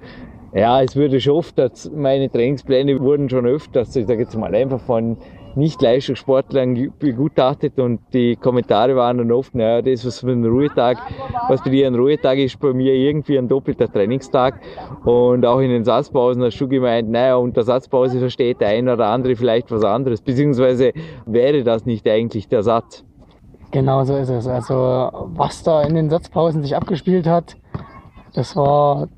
ja, 0.55 0.81
es 0.83 0.97
wurde 0.97 1.21
schon 1.21 1.35
oft, 1.35 1.59
dass 1.59 1.91
meine 1.95 2.31
Trainingspläne 2.31 2.99
wurden 3.01 3.29
schon 3.29 3.45
öfters, 3.47 3.95
ich 3.97 4.07
sage 4.07 4.23
jetzt 4.23 4.35
mal 4.37 4.55
einfach 4.55 4.81
von 4.81 5.19
Nicht-Leistungssportlern 5.59 6.93
begutachtet 6.99 7.79
und 7.79 8.01
die 8.13 8.37
Kommentare 8.37 8.97
waren 8.97 9.19
dann 9.19 9.33
oft, 9.33 9.55
naja, 9.55 9.83
das, 9.83 10.07
was 10.07 10.21
für 10.21 10.31
ein 10.31 10.45
Ruhetag, 10.45 10.99
was 11.49 11.63
bei 11.63 11.71
dir 11.71 11.87
ein 11.87 11.95
Ruhetag 11.95 12.39
ist, 12.39 12.59
bei 12.59 12.73
mir 12.73 12.95
irgendwie 12.95 13.39
ein 13.39 13.49
doppelter 13.49 13.93
Trainingstag. 13.93 14.61
Und 15.05 15.45
auch 15.45 15.61
in 15.61 15.71
den 15.71 15.85
Satzpausen 15.85 16.43
hast 16.43 16.59
du 16.59 16.69
gemeint, 16.69 17.11
naja, 17.11 17.37
unter 17.37 17.63
Satzpause 17.63 18.19
versteht 18.19 18.61
der 18.61 18.69
eine 18.69 18.95
oder 18.95 19.09
andere 19.09 19.37
vielleicht 19.37 19.71
was 19.71 19.85
anderes, 19.85 20.23
beziehungsweise 20.23 20.93
wäre 21.27 21.63
das 21.65 21.85
nicht 21.85 22.09
eigentlich 22.09 22.49
der 22.49 22.63
Satz? 22.63 23.05
Genau 23.71 24.05
so 24.05 24.17
ist 24.17 24.31
es. 24.31 24.47
Also 24.47 25.11
was 25.35 25.63
da 25.63 25.83
in 25.83 25.95
den 25.95 26.09
Satzpausen 26.09 26.63
sich 26.63 26.75
abgespielt 26.75 27.27
hat, 27.27 27.57
das 28.35 28.57
war 28.57 29.09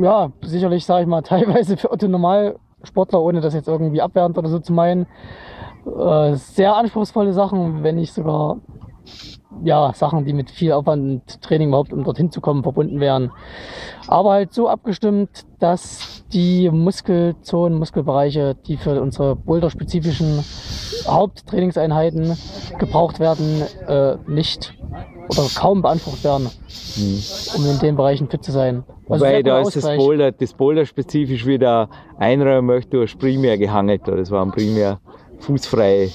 ja 0.00 0.30
sicherlich, 0.42 0.84
sage 0.84 1.02
ich 1.02 1.08
mal, 1.08 1.22
teilweise 1.22 1.76
für 1.76 1.90
Otto 1.90 2.08
Normalsportler, 2.08 3.20
ohne 3.20 3.40
das 3.40 3.54
jetzt 3.54 3.68
irgendwie 3.68 4.00
abwertend 4.00 4.38
oder 4.38 4.48
so 4.48 4.58
zu 4.58 4.72
meinen, 4.72 5.06
äh, 5.86 6.34
sehr 6.34 6.74
anspruchsvolle 6.74 7.32
Sachen, 7.32 7.82
wenn 7.82 7.96
nicht 7.96 8.12
sogar 8.12 8.58
ja, 9.62 9.92
Sachen, 9.94 10.24
die 10.24 10.32
mit 10.32 10.50
viel 10.50 10.72
Aufwand 10.72 11.02
und 11.02 11.42
Training 11.42 11.68
überhaupt, 11.68 11.92
um 11.92 12.04
dorthin 12.04 12.30
zu 12.30 12.40
kommen, 12.40 12.62
verbunden 12.62 13.00
wären. 13.00 13.30
Aber 14.06 14.32
halt 14.32 14.52
so 14.52 14.68
abgestimmt, 14.68 15.46
dass 15.58 16.24
die 16.32 16.70
Muskelzonen, 16.70 17.78
Muskelbereiche, 17.78 18.56
die 18.66 18.76
für 18.76 19.00
unsere 19.00 19.36
boulder-spezifischen 19.36 20.44
Haupttrainingseinheiten 21.06 22.36
gebraucht 22.78 23.20
werden, 23.20 23.62
äh, 23.86 24.16
nicht 24.26 24.74
oder 25.28 25.46
kaum 25.54 25.82
beansprucht 25.82 26.22
werden, 26.22 26.50
hm. 26.94 27.22
um 27.56 27.70
in 27.70 27.78
den 27.80 27.96
Bereichen 27.96 28.28
fit 28.28 28.44
zu 28.44 28.52
sein. 28.52 28.84
Also 29.08 29.24
Wobei, 29.24 29.42
da 29.42 29.60
ist 29.60 29.76
das 29.76 29.84
Boulder, 29.84 30.32
das 30.32 30.52
Boulder 30.52 30.84
spezifisch 30.84 31.46
wieder 31.46 31.88
einräumen 32.18 32.66
möchte, 32.66 32.96
du 32.96 33.02
hast 33.02 33.18
primär 33.18 33.58
gehangelt, 33.58 34.02
das 34.06 34.30
waren 34.30 34.50
primär 34.50 35.00
fußfreie 35.40 36.10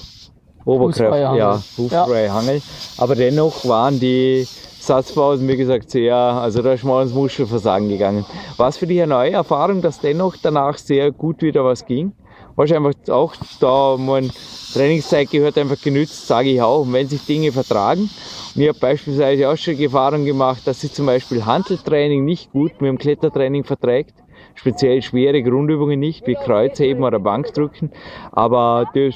Oberkräfte, 0.64 1.18
ja, 1.18 1.54
fußfreie 1.58 2.26
ja. 2.26 2.34
Hangel. 2.34 2.62
Aber 2.98 3.14
dennoch 3.14 3.66
waren 3.66 3.98
die 3.98 4.46
Satzpausen, 4.80 5.46
wie 5.46 5.56
gesagt, 5.56 5.90
sehr, 5.90 6.16
also 6.16 6.62
da 6.62 6.72
ist 6.72 6.84
mal 6.84 7.02
ins 7.02 7.14
Muskelversagen 7.14 7.88
gegangen. 7.88 8.24
War 8.56 8.68
es 8.68 8.76
für 8.76 8.86
dich 8.86 9.00
eine 9.00 9.14
neue 9.14 9.32
Erfahrung, 9.32 9.80
dass 9.80 10.00
dennoch 10.00 10.36
danach 10.42 10.76
sehr 10.78 11.12
gut 11.12 11.42
wieder 11.42 11.64
was 11.64 11.84
ging? 11.86 12.12
Wahrscheinlich 12.56 13.10
auch 13.10 13.34
da, 13.60 13.96
meine 13.98 14.30
Trainingszeit 14.72 15.30
gehört 15.30 15.56
einfach 15.56 15.80
genützt, 15.80 16.26
sage 16.26 16.50
ich 16.50 16.60
auch, 16.60 16.84
wenn 16.90 17.08
sich 17.08 17.24
Dinge 17.24 17.52
vertragen. 17.52 18.10
Und 18.54 18.60
ich 18.60 18.68
habe 18.68 18.78
beispielsweise 18.78 19.48
auch 19.48 19.56
schon 19.56 19.76
die 19.76 19.84
Erfahrung 19.84 20.24
gemacht, 20.24 20.62
dass 20.66 20.80
sich 20.80 20.92
zum 20.92 21.06
Beispiel 21.06 21.46
Handeltraining 21.46 22.24
nicht 22.24 22.52
gut 22.52 22.72
mit 22.80 22.88
dem 22.88 22.98
Klettertraining 22.98 23.64
verträgt. 23.64 24.21
Speziell 24.54 25.02
schwere 25.02 25.42
Grundübungen 25.42 25.98
nicht, 25.98 26.26
wie 26.26 26.34
Kreuzheben 26.34 27.04
oder 27.04 27.18
Bankdrücken. 27.18 27.90
Aber 28.32 28.86
das 28.94 29.14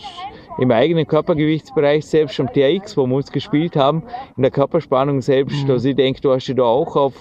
im 0.59 0.71
eigenen 0.71 1.07
Körpergewichtsbereich, 1.07 2.07
selbst 2.07 2.41
am 2.41 2.53
TRX, 2.53 2.97
wo 2.97 3.07
wir 3.07 3.17
uns 3.17 3.31
gespielt 3.31 3.77
haben, 3.77 4.03
in 4.37 4.43
der 4.43 4.51
Körperspannung 4.51 5.21
selbst, 5.21 5.65
mhm. 5.65 5.71
also 5.71 5.89
ich 5.89 5.97
denke, 5.97 6.21
du 6.21 6.33
hast 6.33 6.47
dich 6.47 6.57
da 6.57 6.63
auch 6.63 6.97
auf, 6.97 7.15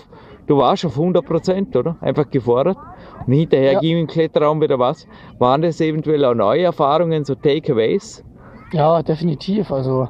du 0.48 0.58
warst 0.58 0.86
auf 0.86 0.98
100 0.98 1.26
Prozent, 1.26 1.76
oder? 1.76 1.98
Einfach 2.02 2.30
gefordert. 2.30 2.78
Und 3.28 3.34
hinterher 3.34 3.74
ja. 3.74 3.80
ging 3.80 4.00
im 4.00 4.08
Kletterraum 4.08 4.62
wieder 4.62 4.80
was. 4.80 5.08
Waren 5.40 5.62
das 5.62 5.82
eventuell 5.82 6.24
auch 6.26 6.36
neue 6.36 6.64
Erfahrungen, 6.64 7.26
so 7.26 7.36
Takeaways? 7.36 8.24
Ja, 8.72 9.02
definitiv. 9.04 9.72
Also, 9.72 10.08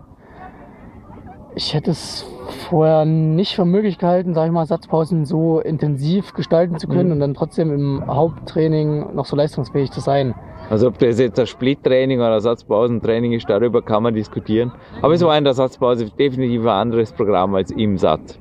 ich 1.55 1.73
hätte 1.73 1.91
es 1.91 2.25
vorher 2.49 3.05
nicht 3.05 3.55
für 3.55 3.65
möglich 3.65 3.97
gehalten, 3.97 4.33
sage 4.33 4.47
ich 4.47 4.53
mal, 4.53 4.65
Satzpausen 4.65 5.25
so 5.25 5.59
intensiv 5.59 6.33
gestalten 6.33 6.77
zu 6.77 6.87
können 6.87 7.07
mhm. 7.07 7.11
und 7.13 7.19
dann 7.19 7.33
trotzdem 7.33 7.73
im 7.73 8.07
Haupttraining 8.07 9.15
noch 9.15 9.25
so 9.25 9.35
leistungsfähig 9.35 9.91
zu 9.91 9.99
sein. 9.99 10.33
Also 10.69 10.87
ob 10.87 10.97
das 10.97 11.19
jetzt 11.19 11.39
ein 11.39 11.47
Split-Training 11.47 12.19
oder 12.19 12.35
ein 12.35 12.41
Satzpausentraining 12.41 13.33
ist, 13.33 13.49
darüber 13.49 13.81
kann 13.81 14.03
man 14.03 14.13
diskutieren. 14.13 14.71
Aber 15.01 15.13
es 15.13 15.23
war 15.23 15.37
in 15.37 15.43
der 15.43 15.53
Satzpause 15.53 16.09
definitiv 16.09 16.61
ein 16.63 16.69
anderes 16.69 17.11
Programm 17.11 17.53
als 17.55 17.71
im 17.71 17.97
Satz. 17.97 18.39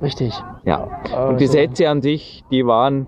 Richtig. 0.00 0.32
Ja. 0.64 0.88
Und 1.28 1.40
die 1.40 1.46
Sätze 1.46 1.88
an 1.88 2.02
sich, 2.02 2.44
die 2.50 2.66
waren, 2.66 3.06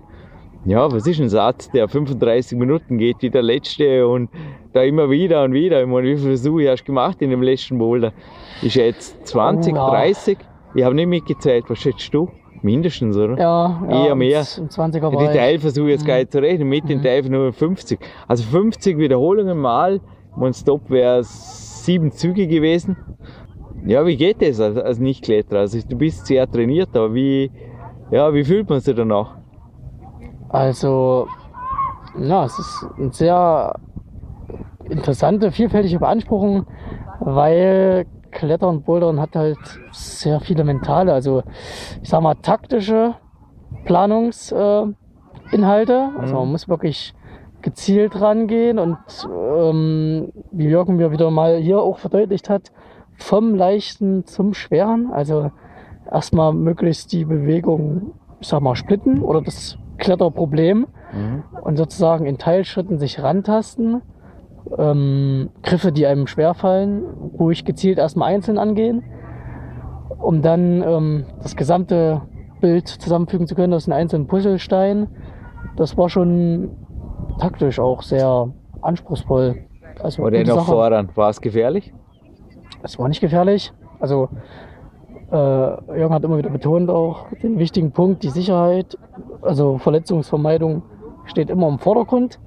ja, 0.69 0.91
was 0.91 1.07
ist 1.07 1.19
ein 1.19 1.29
Satz, 1.29 1.71
der 1.71 1.87
35 1.87 2.55
Minuten 2.55 2.99
geht, 2.99 3.17
wie 3.21 3.31
der 3.31 3.41
letzte 3.41 4.07
und 4.07 4.29
da 4.71 4.83
immer 4.83 5.09
wieder 5.09 5.43
und 5.43 5.53
wieder. 5.53 5.81
Ich 5.81 5.87
meine, 5.87 6.07
wie 6.07 6.15
viele 6.15 6.27
Versuche 6.27 6.69
hast 6.69 6.83
du 6.83 6.85
gemacht 6.85 7.19
in 7.23 7.31
dem 7.31 7.41
letzten 7.41 7.79
Boulder? 7.79 8.13
Ist 8.61 8.75
jetzt 8.75 9.25
20, 9.25 9.73
oh, 9.73 9.77
ja. 9.77 9.89
30? 9.89 10.37
Ich 10.75 10.83
habe 10.83 10.93
nicht 10.93 11.07
mitgezählt. 11.07 11.65
Was 11.69 11.79
schätzt 11.79 12.13
du? 12.13 12.29
Mindestens, 12.61 13.17
oder? 13.17 13.35
Ja, 13.39 13.83
ja 13.89 14.05
eher 14.05 14.15
mehr. 14.15 14.43
20er 14.43 15.09
Bereich. 15.09 15.31
Die 15.31 15.37
Teilversuche 15.37 15.89
jetzt 15.89 16.03
mhm. 16.03 16.07
gar 16.07 16.17
nicht 16.17 16.31
zu 16.31 16.39
rechnen, 16.39 16.69
mit 16.69 16.83
mhm. 16.83 16.89
den 16.89 17.01
Teilen 17.01 17.31
nur 17.31 17.51
50. 17.51 17.99
Also 18.27 18.43
50 18.43 18.99
Wiederholungen 18.99 19.57
mal, 19.57 19.99
mein 20.37 20.53
Stop 20.53 20.91
wäre 20.91 21.23
sieben 21.23 22.11
Züge 22.11 22.45
gewesen. 22.45 22.95
Ja, 23.87 24.05
wie 24.05 24.17
geht 24.17 24.43
das 24.43 24.59
als, 24.59 24.77
als 24.77 24.99
Nicht-Kletterer? 24.99 25.61
Also 25.61 25.79
du 25.87 25.97
bist 25.97 26.27
sehr 26.27 26.47
trainiert, 26.47 26.89
aber 26.93 27.15
wie, 27.15 27.49
ja, 28.11 28.31
wie 28.35 28.43
fühlt 28.43 28.69
man 28.69 28.81
sich 28.81 28.95
danach? 28.95 29.38
Also, 30.49 31.27
ja, 32.17 32.45
es 32.45 32.57
ist 32.57 32.87
eine 32.97 33.13
sehr 33.13 33.75
interessante, 34.89 35.51
vielfältige 35.51 35.99
Beanspruchung, 35.99 36.65
weil 37.19 38.05
Klettern, 38.31 38.81
Bouldern 38.83 39.19
hat 39.19 39.35
halt 39.35 39.57
sehr 39.91 40.39
viele 40.39 40.63
mentale, 40.63 41.13
also 41.13 41.43
ich 42.01 42.09
sag 42.09 42.21
mal 42.21 42.35
taktische 42.35 43.15
Planungsinhalte. 43.85 44.93
Äh, 45.53 46.19
also 46.19 46.35
man 46.35 46.45
mhm. 46.45 46.51
muss 46.51 46.69
wirklich 46.69 47.13
gezielt 47.61 48.19
rangehen 48.21 48.79
und 48.79 48.97
ähm, 49.27 50.31
wie 50.51 50.67
Jürgen 50.67 50.95
mir 50.95 51.11
wieder 51.11 51.29
mal 51.31 51.57
hier 51.57 51.79
auch 51.79 51.97
verdeutlicht 51.97 52.49
hat, 52.49 52.71
vom 53.17 53.55
Leichten 53.55 54.25
zum 54.25 54.53
Schweren. 54.53 55.11
Also 55.11 55.51
erstmal 56.09 56.53
möglichst 56.53 57.11
die 57.11 57.25
Bewegung, 57.25 58.13
ich 58.39 58.47
sag 58.47 58.61
mal, 58.61 58.75
splitten 58.75 59.21
oder 59.21 59.41
das 59.41 59.77
Kletterproblem 59.99 60.87
mhm. 61.13 61.43
und 61.61 61.77
sozusagen 61.77 62.25
in 62.25 62.37
Teilschritten 62.37 62.97
sich 62.97 63.21
rantasten 63.21 64.01
ähm, 64.77 65.49
Griffe, 65.63 65.91
die 65.91 66.05
einem 66.05 66.27
schwerfallen, 66.27 67.03
ruhig 67.37 67.65
gezielt 67.65 67.97
erstmal 67.97 68.33
einzeln 68.33 68.57
angehen, 68.57 69.03
um 70.19 70.41
dann 70.41 70.81
ähm, 70.81 71.25
das 71.41 71.55
gesamte 71.55 72.21
Bild 72.59 72.87
zusammenfügen 72.87 73.47
zu 73.47 73.55
können 73.55 73.73
aus 73.73 73.85
den 73.85 73.93
einzelnen 73.93 74.27
Puzzlesteinen. 74.27 75.07
Das 75.75 75.97
war 75.97 76.09
schon 76.09 76.71
taktisch 77.39 77.79
auch 77.79 78.01
sehr 78.01 78.51
anspruchsvoll. 78.81 79.65
Also 80.01 80.23
Oder 80.23 80.43
noch 80.43 80.65
voran, 80.65 81.09
war 81.15 81.29
es 81.29 81.41
gefährlich? 81.41 81.93
Es 82.83 82.97
war 82.99 83.07
nicht 83.07 83.21
gefährlich. 83.21 83.73
Also 83.99 84.29
äh, 85.31 85.35
Jürgen 85.97 86.13
hat 86.13 86.23
immer 86.23 86.37
wieder 86.37 86.49
betont 86.49 86.89
auch 86.89 87.27
den 87.43 87.59
wichtigen 87.59 87.91
Punkt, 87.91 88.23
die 88.23 88.29
Sicherheit, 88.29 88.97
also 89.41 89.77
Verletzungsvermeidung 89.77 90.81
steht 91.25 91.49
immer 91.49 91.67
im 91.67 91.79
Vordergrund. 91.79 92.39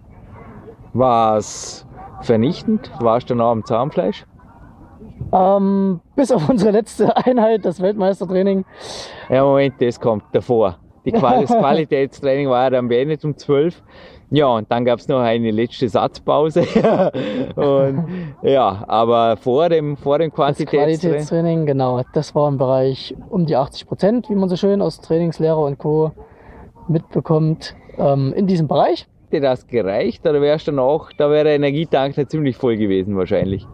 War 0.93 1.37
es 1.37 1.87
vernichtend? 2.21 2.91
Warst 3.01 3.31
du 3.31 3.35
noch 3.35 3.51
am 3.51 3.65
Zahnfleisch? 3.65 4.27
Ähm, 5.33 6.01
bis 6.15 6.31
auf 6.31 6.49
unsere 6.49 6.73
letzte 6.73 7.17
Einheit, 7.27 7.65
das 7.65 7.81
Weltmeistertraining. 7.81 8.65
Ja, 9.31 9.45
Moment, 9.45 9.75
das 9.81 9.99
kommt 9.99 10.25
davor. 10.33 10.79
Die 11.05 11.13
Quali 11.13 11.43
das 11.47 11.57
Qualitätstraining 11.57 12.49
war 12.49 12.65
ja 12.65 12.71
dann 12.71 12.89
beendet 12.89 13.25
um 13.25 13.37
12. 13.37 13.83
Ja, 14.31 14.47
und 14.47 14.71
dann 14.73 14.85
gab 14.85 14.99
es 14.99 15.09
noch 15.09 15.21
eine 15.21 15.51
letzte 15.51 15.89
Satzpause. 15.89 16.63
und, 17.57 18.07
ja, 18.43 18.83
aber 18.89 19.37
vor 19.37 19.69
dem, 19.69 19.97
vor 19.97 20.19
dem 20.19 20.33
Quantitätstraining. 20.33 20.93
Das 20.95 21.01
Qualitätstraining, 21.01 21.67
genau. 21.67 22.03
Das 22.15 22.35
war 22.35 22.49
im 22.49 22.57
Bereich 22.57 23.15
um 23.29 23.45
die 23.45 23.57
80 23.57 23.87
Prozent, 23.87 24.31
wie 24.31 24.35
man 24.35 24.49
so 24.49 24.57
schön 24.57 24.81
aus 24.81 25.01
Trainingslehrer 25.01 25.59
und 25.59 25.79
Co. 25.79 26.13
mitbekommt, 26.89 27.75
ähm, 27.99 28.33
in 28.35 28.47
diesem 28.47 28.69
Bereich 28.69 29.07
hätte 29.31 29.43
das 29.43 29.67
gereicht 29.67 30.27
oder 30.27 30.41
wärst 30.41 30.69
du 30.69 30.73
noch, 30.73 31.11
da 31.17 31.31
wäre 31.31 31.45
der 31.45 31.55
Energietank 31.57 32.15
da 32.15 32.27
ziemlich 32.27 32.57
voll 32.57 32.77
gewesen 32.77 33.17
wahrscheinlich. 33.17 33.67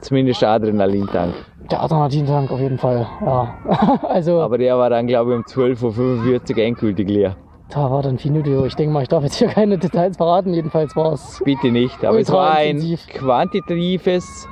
Zumindest 0.00 0.42
der 0.42 0.50
Adrenalintank. 0.50 1.34
Der 1.70 1.82
Adrenalintank 1.82 2.50
auf 2.50 2.60
jeden 2.60 2.78
Fall, 2.78 3.06
ja. 3.20 3.54
also, 4.08 4.40
Aber 4.40 4.58
der 4.58 4.78
war 4.78 4.90
dann, 4.90 5.06
glaube 5.06 5.32
ich, 5.32 5.36
um 5.36 5.44
12.45 5.44 6.56
Uhr 6.56 6.58
endgültig 6.58 7.08
leer. 7.08 7.36
Da 7.70 7.88
war 7.88 8.02
dann 8.02 8.18
Finito. 8.18 8.64
Ich 8.66 8.74
denke 8.74 8.92
mal, 8.92 9.02
ich 9.02 9.08
darf 9.08 9.22
jetzt 9.22 9.36
hier 9.36 9.46
keine 9.46 9.78
Details 9.78 10.16
verraten. 10.16 10.52
Jedenfalls 10.52 10.96
war 10.96 11.12
es. 11.12 11.40
Bitte 11.44 11.70
nicht. 11.70 12.04
Aber 12.04 12.18
es 12.18 12.32
war 12.32 12.56
ein 12.56 12.80
quantitatives. 13.08 14.48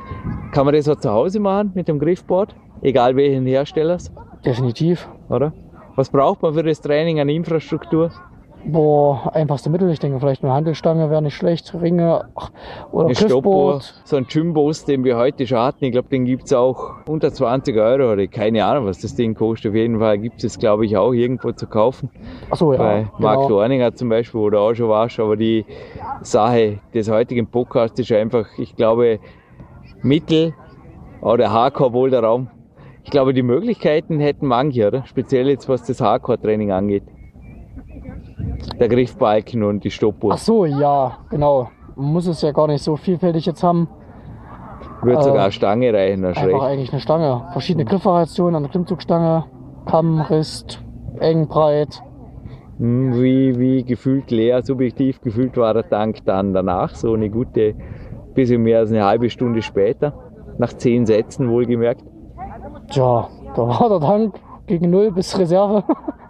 Kann 0.53 0.67
man 0.67 0.75
das 0.75 0.89
auch 0.89 1.01
zu 1.01 1.11
Hause 1.11 1.41
machen 1.41 1.73
mit 1.75 1.89
dem 1.89 1.99
Griffboard? 1.99 2.55
Egal 2.81 3.17
welchen 3.17 3.45
Herstellers? 3.45 4.13
Definitiv. 4.45 5.09
Oder? 5.29 5.53
Was 5.99 6.11
braucht 6.11 6.43
man 6.43 6.55
für 6.55 6.63
das 6.63 6.81
Training 6.81 7.19
an 7.19 7.29
Infrastruktur? 7.29 8.13
Boah, 8.65 9.33
einfachste 9.35 9.69
Mittel. 9.69 9.91
Ich 9.91 9.99
denke, 9.99 10.21
vielleicht 10.21 10.45
eine 10.45 10.53
Handelstange 10.53 11.11
wäre 11.11 11.21
nicht 11.21 11.35
schlecht. 11.35 11.75
Ringe 11.75 12.29
ach, 12.37 12.53
oder 12.93 13.09
Ein 13.09 13.17
Stoppuhr, 13.17 13.81
so 14.05 14.15
ein 14.15 14.25
Gymbus, 14.29 14.85
den 14.85 15.03
wir 15.03 15.17
heute 15.17 15.45
schon 15.45 15.59
hatten. 15.59 15.85
Ich 15.87 15.91
glaube, 15.91 16.09
den 16.09 16.25
gibt's 16.25 16.53
auch 16.53 16.99
unter 17.09 17.33
20 17.33 17.77
Euro 17.77 18.13
oder 18.13 18.29
keine 18.29 18.65
Ahnung, 18.65 18.87
was 18.87 19.01
das 19.01 19.17
Ding 19.17 19.35
kostet. 19.35 19.71
Auf 19.71 19.75
jeden 19.75 19.99
Fall 19.99 20.19
gibt 20.19 20.45
es, 20.45 20.57
glaube 20.61 20.87
ich, 20.87 20.97
auch 20.97 21.13
irgendwo 21.13 21.51
zu 21.51 21.67
kaufen. 21.67 22.11
Achso, 22.49 22.73
ja. 22.75 22.79
Bei 22.79 23.09
Marc 23.19 23.39
genau. 23.39 23.49
Dorninger 23.49 23.93
zum 23.93 24.09
Beispiel, 24.09 24.41
wo 24.41 24.51
du 24.51 24.59
auch 24.61 24.75
schon 24.75 24.89
warst. 24.89 25.19
Aber 25.19 25.35
die 25.35 25.67
Sache 26.23 26.79
des 26.95 27.11
heutigen 27.11 27.49
Podcasts 27.49 27.99
ist 27.99 28.13
einfach, 28.13 28.47
ich 28.57 28.77
glaube, 28.77 29.19
Mittel 30.03 30.55
oder 31.23 31.51
Hardcore 31.51 31.93
wohl 31.93 32.11
der 32.11 32.23
Raum. 32.23 32.51
Ich 33.09 33.13
glaube, 33.13 33.33
die 33.33 33.43
Möglichkeiten 33.43 34.21
hätten 34.21 34.47
manche, 34.47 34.87
oder? 34.87 35.07
Speziell 35.07 35.49
jetzt, 35.49 35.67
was 35.67 35.83
das 35.83 36.03
Hardcore-Training 36.03 36.73
angeht. 36.73 37.05
Der 38.79 38.87
Griffbalken 38.87 39.63
und 39.63 39.83
die 39.83 39.91
Stoppuhr. 39.91 40.35
Ach 40.35 40.39
so, 40.39 40.67
ja, 40.67 41.17
genau. 41.31 41.71
Man 41.97 42.13
muss 42.13 42.27
es 42.27 42.43
ja 42.43 42.53
gar 42.53 42.67
nicht 42.67 42.85
so 42.85 42.97
vielfältig 42.97 43.47
jetzt 43.47 43.63
haben. 43.63 43.89
Wird 45.01 45.21
äh, 45.21 45.23
sogar 45.23 45.45
eine 45.45 45.53
Stange 45.53 45.91
reichen, 45.91 46.23
ist 46.25 46.37
Einfach 46.37 46.61
eigentlich 46.61 46.93
eine 46.93 47.01
Stange. 47.01 47.49
Verschiedene 47.53 47.87
Griffvariationen 47.87 48.57
an 48.57 48.65
der 48.65 48.73
Klimmzugstange. 48.73 49.47
Kamm, 49.87 50.21
Rist, 50.21 50.85
eng, 51.19 51.49
breit. 51.49 52.03
Hm, 52.77 53.15
Wie, 53.23 53.59
wie 53.59 53.85
gefühlt 53.85 54.31
leer, 54.31 54.63
subjektiv 54.63 55.23
gefühlt 55.23 55.57
war 55.57 55.73
der 55.73 55.89
Tank 55.89 56.27
dann 56.27 56.53
danach, 56.53 56.95
so 56.95 57.15
eine 57.15 57.31
gute, 57.31 57.75
bisschen 58.35 58.65
mehr 58.65 58.81
als 58.81 58.91
eine 58.91 59.07
halbe 59.07 59.31
Stunde 59.31 59.63
später, 59.63 60.13
nach 60.59 60.75
zehn 60.75 61.07
Sätzen 61.07 61.49
wohlgemerkt. 61.49 62.05
Tja, 62.91 63.29
da 63.55 63.69
war 63.69 63.89
der 63.89 64.01
Tank 64.01 64.41
gegen 64.67 64.91
Null 64.91 65.13
bis 65.13 65.39
Reserve. 65.39 65.85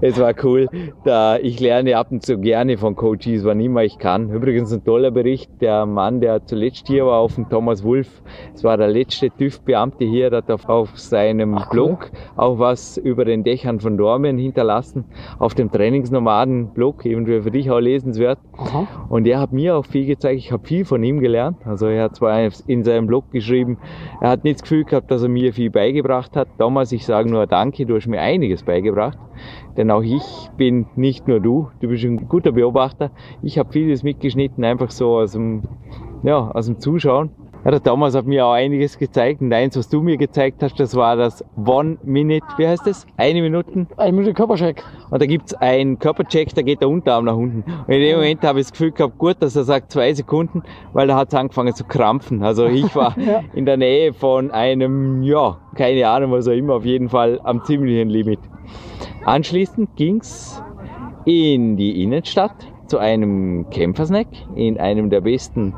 Es 0.00 0.18
war 0.20 0.34
cool. 0.42 0.68
Da 1.04 1.38
ich 1.38 1.60
lerne 1.60 1.96
ab 1.96 2.08
und 2.10 2.24
zu 2.24 2.38
gerne 2.38 2.78
von 2.78 2.96
Coaches, 2.96 3.44
wann 3.44 3.60
immer 3.60 3.84
ich 3.84 3.98
kann. 3.98 4.30
Übrigens 4.30 4.72
ein 4.72 4.84
toller 4.84 5.10
Bericht. 5.10 5.50
Der 5.60 5.86
Mann, 5.86 6.20
der 6.20 6.44
zuletzt 6.44 6.86
hier 6.88 7.06
war, 7.06 7.20
auf 7.20 7.34
dem 7.34 7.48
Thomas 7.48 7.82
Wulff. 7.82 8.22
Es 8.54 8.64
war 8.64 8.76
der 8.76 8.88
letzte 8.88 9.30
TÜV-Beamte 9.30 10.04
hier, 10.04 10.30
der 10.30 10.38
hat 10.38 10.50
auf, 10.50 10.68
auf 10.68 10.98
seinem 10.98 11.54
Ach, 11.54 11.66
cool. 11.68 11.72
Blog 11.72 12.10
auch 12.36 12.58
was 12.58 12.96
über 12.98 13.24
den 13.24 13.44
Dächern 13.44 13.80
von 13.80 13.96
Dormen 13.96 14.38
hinterlassen. 14.38 15.04
Auf 15.38 15.54
dem 15.54 15.70
Trainingsnomaden-Blog, 15.70 17.04
eventuell 17.06 17.42
für 17.42 17.50
dich 17.50 17.70
auch 17.70 17.80
lesenswert. 17.80 18.38
Aha. 18.56 18.86
Und 19.08 19.26
er 19.26 19.40
hat 19.40 19.52
mir 19.52 19.76
auch 19.76 19.86
viel 19.86 20.06
gezeigt. 20.06 20.38
Ich 20.38 20.52
habe 20.52 20.66
viel 20.66 20.84
von 20.84 21.02
ihm 21.02 21.20
gelernt. 21.20 21.58
Also 21.64 21.86
er 21.86 22.04
hat 22.04 22.16
zwar 22.16 22.50
in 22.66 22.84
seinem 22.84 23.06
Blog 23.06 23.30
geschrieben, 23.30 23.78
er 24.20 24.30
hat 24.30 24.44
nicht 24.44 24.56
das 24.56 24.62
Gefühl 24.62 24.84
gehabt, 24.84 25.10
dass 25.10 25.22
er 25.22 25.28
mir 25.28 25.52
viel 25.52 25.70
beigebracht 25.70 26.36
hat. 26.36 26.48
Thomas, 26.58 26.92
ich 26.92 27.04
sage 27.04 27.30
nur 27.30 27.46
Danke, 27.46 27.86
du 27.86 27.96
hast 27.96 28.06
mir 28.06 28.20
einiges 28.20 28.62
beigebracht. 28.62 29.18
Denn 29.76 29.90
auch 29.90 30.02
ich 30.02 30.50
bin 30.56 30.86
nicht 30.96 31.28
nur 31.28 31.40
du, 31.40 31.70
du 31.80 31.88
bist 31.88 32.04
ein 32.04 32.28
guter 32.28 32.52
Beobachter. 32.52 33.10
Ich 33.42 33.58
habe 33.58 33.72
vieles 33.72 34.02
mitgeschnitten, 34.02 34.64
einfach 34.64 34.90
so 34.90 35.18
aus 35.18 35.32
dem, 35.32 35.62
ja, 36.22 36.50
aus 36.50 36.66
dem 36.66 36.80
Zuschauen. 36.80 37.30
Ja, 37.66 37.72
der 37.72 37.82
Thomas 37.82 38.14
hat 38.14 38.26
mir 38.26 38.46
auch 38.46 38.52
einiges 38.52 38.96
gezeigt 38.96 39.40
und 39.40 39.52
eins, 39.52 39.76
was 39.76 39.88
du 39.88 40.00
mir 40.00 40.16
gezeigt 40.16 40.62
hast, 40.62 40.78
das 40.78 40.94
war 40.94 41.16
das 41.16 41.44
One 41.56 41.98
Minute, 42.04 42.46
wie 42.58 42.68
heißt 42.68 42.86
das? 42.86 43.04
Eine 43.16 43.42
Minuten 43.42 43.88
Ein 43.96 44.14
Minute 44.14 44.34
Körpercheck. 44.34 44.84
und 45.10 45.20
da 45.20 45.26
gibt's 45.26 45.52
einen 45.52 45.98
Körpercheck, 45.98 46.54
da 46.54 46.62
geht 46.62 46.80
der 46.80 46.88
Unterarm 46.88 47.24
nach 47.24 47.34
unten. 47.34 47.64
Und 47.68 47.92
in 47.92 48.00
dem 48.02 48.18
Moment 48.18 48.44
habe 48.44 48.60
ich 48.60 48.66
das 48.66 48.70
Gefühl 48.70 48.92
gehabt, 48.92 49.18
gut, 49.18 49.38
dass 49.40 49.56
er 49.56 49.64
sagt 49.64 49.90
zwei 49.90 50.14
Sekunden, 50.14 50.62
weil 50.92 51.08
da 51.08 51.16
hat's 51.16 51.34
angefangen 51.34 51.74
zu 51.74 51.82
krampfen. 51.82 52.44
Also 52.44 52.66
ich 52.66 52.94
war 52.94 53.18
Ja. 53.26 53.40
in 53.52 53.66
der 53.66 53.78
Nähe 53.78 54.12
von 54.12 54.52
einem, 54.52 55.24
ja, 55.24 55.58
keine 55.74 56.06
Ahnung, 56.08 56.30
was 56.30 56.46
auch 56.46 56.52
immer, 56.52 56.74
auf 56.74 56.84
jeden 56.84 57.08
Fall 57.08 57.40
am 57.42 57.64
ziemlichen 57.64 58.08
Limit. 58.10 58.38
Anschließend 59.24 59.96
ging's 59.96 60.62
in 61.24 61.76
die 61.76 62.00
Innenstadt 62.04 62.54
zu 62.86 62.98
einem 62.98 63.68
Kämpfersnack 63.70 64.28
in 64.54 64.78
einem 64.78 65.10
der 65.10 65.20
besten 65.22 65.74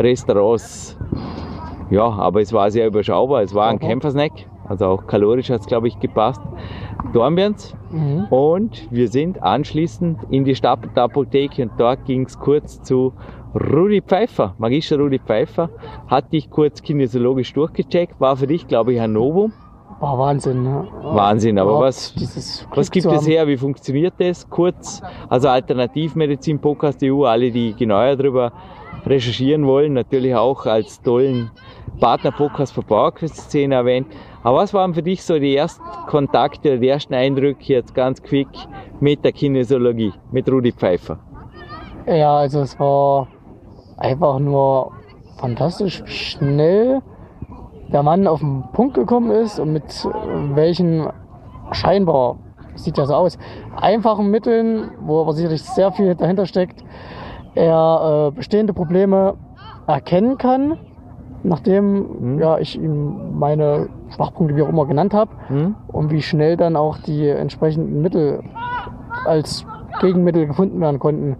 Restaurants. 0.00 0.96
Ja, 1.90 2.04
aber 2.08 2.40
es 2.40 2.52
war 2.52 2.70
sehr 2.70 2.86
überschaubar. 2.86 3.42
Es 3.42 3.54
war 3.54 3.68
ein. 3.68 3.78
Kämpfersnack, 3.78 4.32
also 4.68 4.86
auch 4.86 5.06
kalorisch 5.06 5.50
hat's 5.50 5.66
glaube 5.66 5.88
ich 5.88 5.98
gepasst. 5.98 6.40
Dornbirns, 7.12 7.74
Mhm. 7.90 8.26
und 8.30 8.86
wir 8.92 9.08
sind 9.08 9.42
anschließend 9.42 10.18
in 10.30 10.44
die 10.44 10.54
Stadtapotheke 10.54 11.62
und 11.62 11.72
dort 11.78 12.04
ging 12.04 12.24
es 12.26 12.38
kurz 12.38 12.80
zu 12.82 13.12
Rudi 13.54 14.00
Pfeiffer, 14.00 14.54
Magister 14.58 14.96
Rudi 14.98 15.18
Pfeiffer. 15.18 15.70
Hat 16.06 16.32
dich 16.32 16.50
kurz 16.50 16.82
kinesiologisch 16.82 17.52
durchgecheckt, 17.52 18.20
war 18.20 18.36
für 18.36 18.46
dich, 18.46 18.68
glaube 18.68 18.92
ich, 18.92 19.00
ein 19.00 19.12
Novum. 19.12 19.52
War 19.98 20.16
Wahnsinn. 20.18 20.62
Ne? 20.62 20.86
Wahnsinn, 21.02 21.58
aber 21.58 21.80
was- 21.80 22.14
Was 22.74 22.90
gibt 22.92 23.06
es 23.06 23.26
her? 23.26 23.46
Wie 23.48 23.56
funktioniert 23.56 24.14
das? 24.18 24.48
Kurz, 24.48 25.02
also 25.28 25.48
Alternativmedizin 25.48 26.60
Podcast 26.60 27.02
EU, 27.02 27.24
alle, 27.24 27.50
die 27.50 27.74
genauer 27.74 28.14
darüber 28.16 28.52
recherchieren 29.06 29.66
wollen, 29.66 29.94
natürlich 29.94 30.34
auch 30.34 30.66
als 30.66 31.00
tollen 31.02 31.50
Partner-Podcast 32.00 32.72
für 32.72 32.82
PowerQuest-Szene 32.82 33.74
erwähnt. 33.74 34.06
Aber 34.42 34.58
was 34.58 34.72
waren 34.72 34.94
für 34.94 35.02
dich 35.02 35.22
so 35.22 35.38
die 35.38 35.56
ersten 35.56 35.82
Kontakte, 36.06 36.78
die 36.78 36.88
ersten 36.88 37.14
Eindrücke 37.14 37.72
jetzt 37.74 37.94
ganz 37.94 38.22
quick 38.22 38.48
mit 39.00 39.24
der 39.24 39.32
Kinesiologie, 39.32 40.12
mit 40.30 40.50
Rudi 40.50 40.72
Pfeiffer? 40.72 41.18
Ja, 42.06 42.38
also 42.38 42.60
es 42.60 42.78
war 42.80 43.28
einfach 43.98 44.38
nur 44.38 44.92
fantastisch, 45.38 46.02
schnell 46.06 47.02
der 47.92 48.02
Mann 48.02 48.26
auf 48.26 48.40
den 48.40 48.64
Punkt 48.72 48.94
gekommen 48.94 49.30
ist 49.30 49.58
und 49.58 49.72
mit 49.72 49.84
welchen 50.54 51.08
scheinbar, 51.72 52.38
sieht 52.74 52.98
ja 52.98 53.06
so 53.06 53.14
aus, 53.14 53.38
einfachen 53.76 54.30
Mitteln, 54.30 54.90
wo 55.00 55.20
aber 55.20 55.32
sicherlich 55.32 55.62
sehr 55.62 55.92
viel 55.92 56.14
dahinter 56.14 56.46
steckt, 56.46 56.84
er 57.54 58.28
äh, 58.28 58.36
bestehende 58.36 58.72
Probleme 58.72 59.34
erkennen 59.86 60.38
kann, 60.38 60.76
nachdem 61.42 62.34
Mhm. 62.34 62.38
ja, 62.38 62.58
ich 62.58 62.80
ihm 62.80 63.38
meine 63.38 63.88
Schwachpunkte 64.14 64.56
wie 64.56 64.62
auch 64.62 64.68
immer 64.68 64.86
genannt 64.86 65.14
habe 65.14 65.30
Hm? 65.48 65.74
und 65.88 66.10
wie 66.10 66.22
schnell 66.22 66.56
dann 66.56 66.76
auch 66.76 66.98
die 66.98 67.28
entsprechenden 67.28 68.02
Mittel 68.02 68.42
als 69.24 69.64
Gegenmittel 70.00 70.46
gefunden 70.46 70.80
werden 70.80 70.98
konnten. 70.98 71.36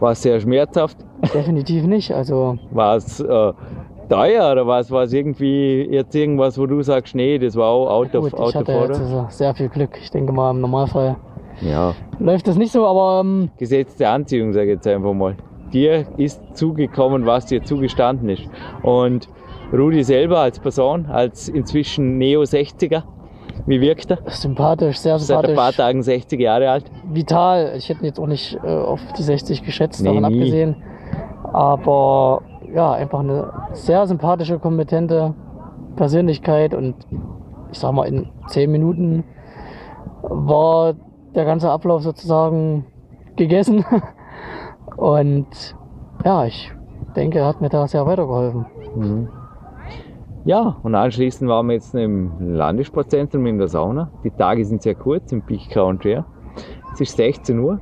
War 0.00 0.12
es 0.12 0.22
sehr 0.22 0.40
schmerzhaft? 0.40 0.96
Definitiv 1.32 1.86
nicht. 1.86 2.12
Also 2.12 2.58
War 2.72 2.96
es 2.96 3.20
äh, 3.20 3.52
teuer 4.08 4.52
oder 4.52 4.66
war 4.66 4.80
es, 4.80 4.90
war 4.90 5.02
es 5.04 5.12
irgendwie 5.12 5.88
jetzt 5.90 6.14
irgendwas, 6.14 6.58
wo 6.58 6.66
du 6.66 6.82
sagst, 6.82 7.14
nee, 7.14 7.38
das 7.38 7.56
war 7.56 7.68
auch 7.68 7.88
out 7.90 8.14
of, 8.14 8.24
gut, 8.24 8.34
out 8.34 8.48
ich 8.50 8.56
of 8.56 8.60
hatte 8.60 8.72
jetzt 8.72 8.80
order? 8.90 8.94
also 9.00 9.26
sehr 9.30 9.54
viel 9.54 9.68
Glück. 9.68 9.96
Ich 10.00 10.10
denke 10.10 10.32
mal, 10.32 10.50
im 10.50 10.60
Normalfall 10.60 11.16
Ja. 11.60 11.94
läuft 12.18 12.46
das 12.48 12.56
nicht 12.56 12.72
so, 12.72 12.86
aber 12.86 13.20
ähm, 13.24 13.50
Gesetz 13.58 13.96
der 13.96 14.10
Anziehung, 14.12 14.52
sage 14.52 14.66
ich 14.66 14.74
jetzt 14.76 14.86
einfach 14.86 15.12
mal. 15.14 15.36
Dir 15.72 16.06
ist 16.16 16.40
zugekommen, 16.56 17.26
was 17.26 17.46
dir 17.46 17.62
zugestanden 17.62 18.28
ist. 18.28 18.48
Und 18.82 19.28
Rudi 19.72 20.04
selber 20.04 20.38
als 20.40 20.58
Person, 20.60 21.06
als 21.06 21.48
inzwischen 21.48 22.18
Neo-60er, 22.18 23.02
wie 23.66 23.80
wirkt 23.80 24.10
er? 24.10 24.18
sympathisch, 24.26 24.98
sehr 24.98 25.18
Seit 25.18 25.36
ein 25.38 25.42
paar 25.42 25.48
sympathisch, 25.72 25.76
Tagen 25.76 26.02
60 26.02 26.40
Jahre 26.40 26.70
alt. 26.70 26.84
vital. 27.12 27.72
Ich 27.76 27.88
hätte 27.88 28.00
ihn 28.00 28.06
jetzt 28.06 28.20
auch 28.20 28.26
nicht 28.26 28.58
äh, 28.62 28.68
auf 28.68 29.00
die 29.18 29.22
60 29.22 29.62
geschätzt, 29.62 30.02
Nee, 30.02 30.08
davon 30.14 30.30
nie. 30.32 30.38
abgesehen. 30.40 30.76
Aber 31.52 32.42
ja, 32.74 32.92
einfach 32.92 33.20
eine 33.20 33.52
sehr 33.72 34.06
sympathische, 34.06 34.58
kompetente 34.58 35.34
Persönlichkeit 35.96 36.74
und 36.74 36.94
ich 37.72 37.78
sag 37.78 37.92
mal, 37.92 38.04
in 38.06 38.28
10 38.48 38.70
Minuten 38.70 39.24
war 40.22 40.94
der 41.34 41.44
ganze 41.44 41.70
Ablauf 41.70 42.02
sozusagen 42.02 42.86
gegessen. 43.36 43.84
Und 44.96 45.76
ja, 46.24 46.46
ich 46.46 46.72
denke, 47.16 47.40
er 47.40 47.46
hat 47.46 47.60
mir 47.60 47.68
da 47.68 47.86
sehr 47.86 48.06
weitergeholfen. 48.06 48.66
Mhm. 48.96 49.28
Ja, 50.46 50.76
und 50.82 50.94
anschließend 50.94 51.48
waren 51.48 51.68
wir 51.68 51.74
jetzt 51.74 51.94
im 51.94 52.32
Landessportzentrum 52.38 53.46
in 53.46 53.56
der 53.56 53.68
Sauna. 53.68 54.10
Die 54.24 54.30
Tage 54.30 54.62
sind 54.66 54.82
sehr 54.82 54.94
kurz 54.94 55.32
im 55.32 55.40
Peak 55.40 55.70
Country. 55.70 56.22
Es 56.92 57.00
ist 57.00 57.16
16 57.16 57.58
Uhr. 57.58 57.80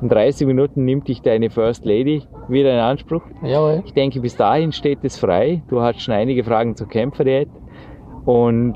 In 0.00 0.08
30 0.08 0.46
Minuten 0.46 0.86
nimmt 0.86 1.06
dich 1.06 1.20
deine 1.20 1.50
First 1.50 1.84
Lady 1.84 2.22
wieder 2.48 2.72
in 2.72 2.80
Anspruch. 2.80 3.22
Jawohl. 3.42 3.82
Ich 3.84 3.92
denke, 3.92 4.20
bis 4.20 4.36
dahin 4.36 4.72
steht 4.72 5.00
es 5.02 5.18
frei. 5.18 5.62
Du 5.68 5.82
hast 5.82 6.00
schon 6.00 6.14
einige 6.14 6.44
Fragen 6.44 6.76
zur 6.76 6.88
Kämpferdiät 6.88 7.50
und 8.24 8.74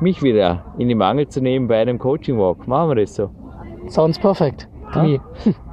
mich 0.00 0.22
wieder 0.22 0.64
in 0.78 0.88
die 0.88 0.94
Mangel 0.94 1.28
zu 1.28 1.42
nehmen 1.42 1.68
bei 1.68 1.80
einem 1.80 1.98
Coaching 1.98 2.38
Walk. 2.38 2.66
Machen 2.66 2.88
wir 2.88 2.94
das 2.96 3.14
so. 3.14 3.30
Sounds 3.88 4.18
perfect. 4.18 4.68
To 4.92 5.02
me. 5.02 5.20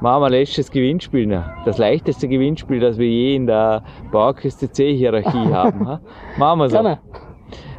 Machen 0.02 0.22
wir 0.24 0.30
letztes 0.30 0.72
Gewinnspiel. 0.72 1.28
noch. 1.28 1.43
Das 1.65 1.78
leichteste 1.78 2.28
Gewinnspiel, 2.28 2.80
das 2.80 2.98
wir 2.98 3.08
je 3.08 3.36
in 3.36 3.48
der 3.48 3.84
Bauerküste 4.12 4.72
C-Hierarchie 4.72 5.48
haben. 5.54 5.88
ha? 5.88 6.00
Machen 6.38 6.60
wir 6.60 6.69
so. 6.69 6.78
Gerne. 6.78 7.00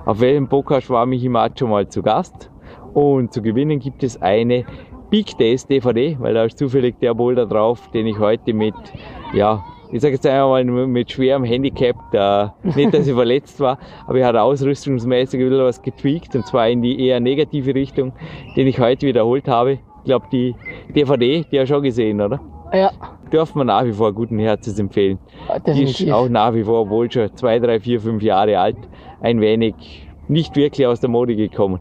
Auf 0.05 0.21
welchem 0.21 0.49
Podcast 0.49 0.91
war 0.91 1.07
Michi 1.07 1.29
Macho 1.29 1.67
mal 1.67 1.89
zu 1.89 2.03
Gast? 2.03 2.51
Und 2.93 3.33
zu 3.33 3.41
gewinnen 3.41 3.79
gibt 3.79 4.03
es 4.03 4.21
eine 4.21 4.65
Big 5.11 5.37
Days 5.39 5.67
DVD, 5.67 6.17
weil 6.21 6.35
da 6.35 6.45
ist 6.45 6.59
zufällig 6.59 6.99
der 7.01 7.15
Boulder 7.15 7.47
drauf, 7.47 7.89
den 7.93 8.07
ich 8.07 8.19
heute 8.19 8.53
mit, 8.53 8.75
ja, 9.33 9.65
ich 9.93 10.01
sage 10.03 10.15
jetzt 10.15 10.27
einmal 10.27 10.65
mit 10.65 11.11
schwerem 11.11 11.45
Handicap, 11.45 11.97
da, 12.13 12.55
nicht, 12.63 12.93
dass 12.95 13.07
ich 13.07 13.15
verletzt 13.15 13.61
war, 13.61 13.79
aber 14.07 14.19
ich 14.19 14.25
hatte 14.25 14.41
ausrüstungsmäßig 14.43 15.41
wieder 15.41 15.65
was 15.65 15.83
getweakt 15.83 16.35
und 16.37 16.47
zwar 16.47 16.69
in 16.69 16.83
die 16.83 17.07
eher 17.07 17.19
negative 17.21 17.75
Richtung, 17.75 18.13
den 18.57 18.67
ich 18.67 18.79
heute 18.79 19.07
wiederholt 19.07 19.49
habe. 19.49 19.79
Ich 20.01 20.05
glaube, 20.05 20.27
die 20.33 20.55
DVD, 20.95 21.45
die 21.51 21.59
hast 21.61 21.69
du 21.69 21.75
schon 21.75 21.83
gesehen, 21.83 22.21
oder? 22.21 22.41
Ja. 22.73 22.91
Dürfen 23.33 23.59
wir 23.59 23.65
nach 23.65 23.85
wie 23.85 23.93
vor 23.93 24.13
guten 24.13 24.39
Herzens 24.39 24.79
empfehlen. 24.79 25.19
Definitiv. 25.67 25.97
Die 25.97 26.05
ist 26.05 26.13
auch 26.13 26.29
nach 26.29 26.55
wie 26.55 26.65
vor, 26.65 26.83
obwohl 26.83 27.11
schon 27.11 27.35
zwei, 27.37 27.59
drei, 27.59 27.79
vier, 27.81 28.01
fünf 28.01 28.23
Jahre 28.23 28.59
alt, 28.59 28.79
ein 29.21 29.41
wenig 29.41 30.09
nicht 30.29 30.57
wirklich 30.57 30.87
aus 30.87 31.01
der 31.01 31.11
Mode 31.11 31.37
gekommen. 31.37 31.81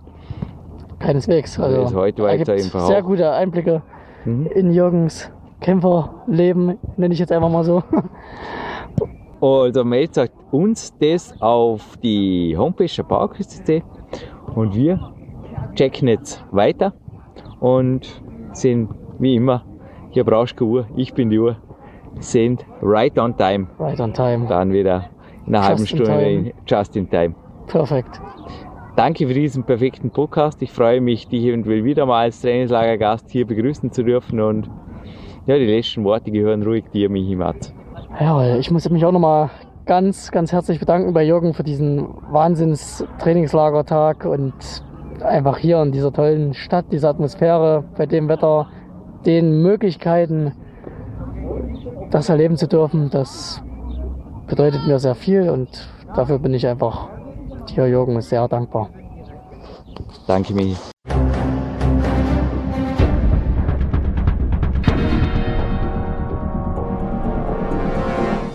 Keineswegs. 0.99 1.59
Also, 1.59 1.81
also 1.81 1.95
heute 1.95 2.23
jetzt 2.23 2.49
einfach 2.49 2.87
sehr 2.87 3.01
gute 3.01 3.31
Einblicke 3.31 3.81
mhm. 4.25 4.47
in 4.47 4.73
Jürgens 4.73 5.31
Kämpferleben, 5.61 6.77
nenne 6.97 7.13
ich 7.13 7.19
jetzt 7.19 7.31
einfach 7.31 7.49
mal 7.49 7.63
so. 7.63 7.83
Also 9.41 9.85
Mate 9.85 10.09
sagt 10.11 10.33
uns 10.51 10.93
das 10.99 11.33
auf 11.41 11.95
die 12.03 12.55
Homepage 12.57 12.91
der 12.93 13.03
PowerQuest.cc 13.03 13.83
und 14.53 14.75
wir 14.75 15.13
checken 15.75 16.09
jetzt 16.09 16.43
weiter 16.51 16.93
und 17.59 18.21
sind 18.53 18.89
wie 19.19 19.35
immer, 19.35 19.63
hier 20.11 20.23
brauchst 20.23 20.59
du 20.59 20.65
Uhr, 20.65 20.87
ich 20.95 21.13
bin 21.13 21.29
die 21.29 21.39
Uhr, 21.39 21.57
sind 22.19 22.65
right 22.81 23.17
on 23.19 23.35
time. 23.37 23.67
Right 23.79 23.99
on 23.99 24.13
time. 24.13 24.47
Dann 24.47 24.71
wieder 24.73 25.09
in 25.45 25.55
einer 25.55 25.65
halben 25.65 25.85
Stunde 25.85 26.29
in 26.29 26.53
just 26.67 26.95
in 26.95 27.09
time. 27.09 27.35
Perfekt. 27.67 28.19
Danke 28.95 29.27
für 29.27 29.33
diesen 29.33 29.63
perfekten 29.63 30.09
Podcast. 30.09 30.61
Ich 30.61 30.71
freue 30.71 30.99
mich, 30.99 31.27
dich 31.27 31.45
eventuell 31.45 31.83
wieder 31.83 32.05
mal 32.05 32.23
als 32.23 32.41
Trainingslagergast 32.41 33.29
hier 33.29 33.45
begrüßen 33.47 33.91
zu 33.91 34.03
dürfen 34.03 34.41
und 34.41 34.69
ja, 35.45 35.57
die 35.57 35.65
letzten 35.65 36.03
Worte 36.03 36.31
gehören 36.31 36.63
ruhig 36.63 36.85
dir, 36.93 37.09
Michi 37.09 37.35
Matz. 37.35 37.73
Ja, 38.19 38.57
ich 38.57 38.69
muss 38.71 38.89
mich 38.89 39.05
auch 39.05 39.11
nochmal 39.11 39.49
ganz, 39.85 40.31
ganz 40.31 40.51
herzlich 40.51 40.79
bedanken 40.79 41.13
bei 41.13 41.23
Jürgen 41.23 41.53
für 41.53 41.63
diesen 41.63 42.07
Wahnsinns-Trainingslagertag 42.31 44.25
und 44.25 44.53
einfach 45.23 45.57
hier 45.57 45.81
in 45.81 45.91
dieser 45.91 46.11
tollen 46.11 46.53
Stadt, 46.53 46.85
dieser 46.91 47.09
Atmosphäre, 47.09 47.83
bei 47.97 48.05
dem 48.05 48.27
Wetter, 48.27 48.67
den 49.25 49.61
Möglichkeiten, 49.61 50.53
das 52.11 52.29
erleben 52.29 52.57
zu 52.57 52.67
dürfen, 52.67 53.09
das 53.09 53.61
bedeutet 54.47 54.87
mir 54.87 54.99
sehr 54.99 55.15
viel 55.15 55.49
und 55.49 55.89
dafür 56.15 56.39
bin 56.39 56.53
ich 56.53 56.65
einfach 56.65 57.09
dir, 57.69 57.87
Jürgen, 57.87 58.19
sehr 58.21 58.47
dankbar. 58.47 58.89
Danke, 60.27 60.53
Michi. 60.53 60.75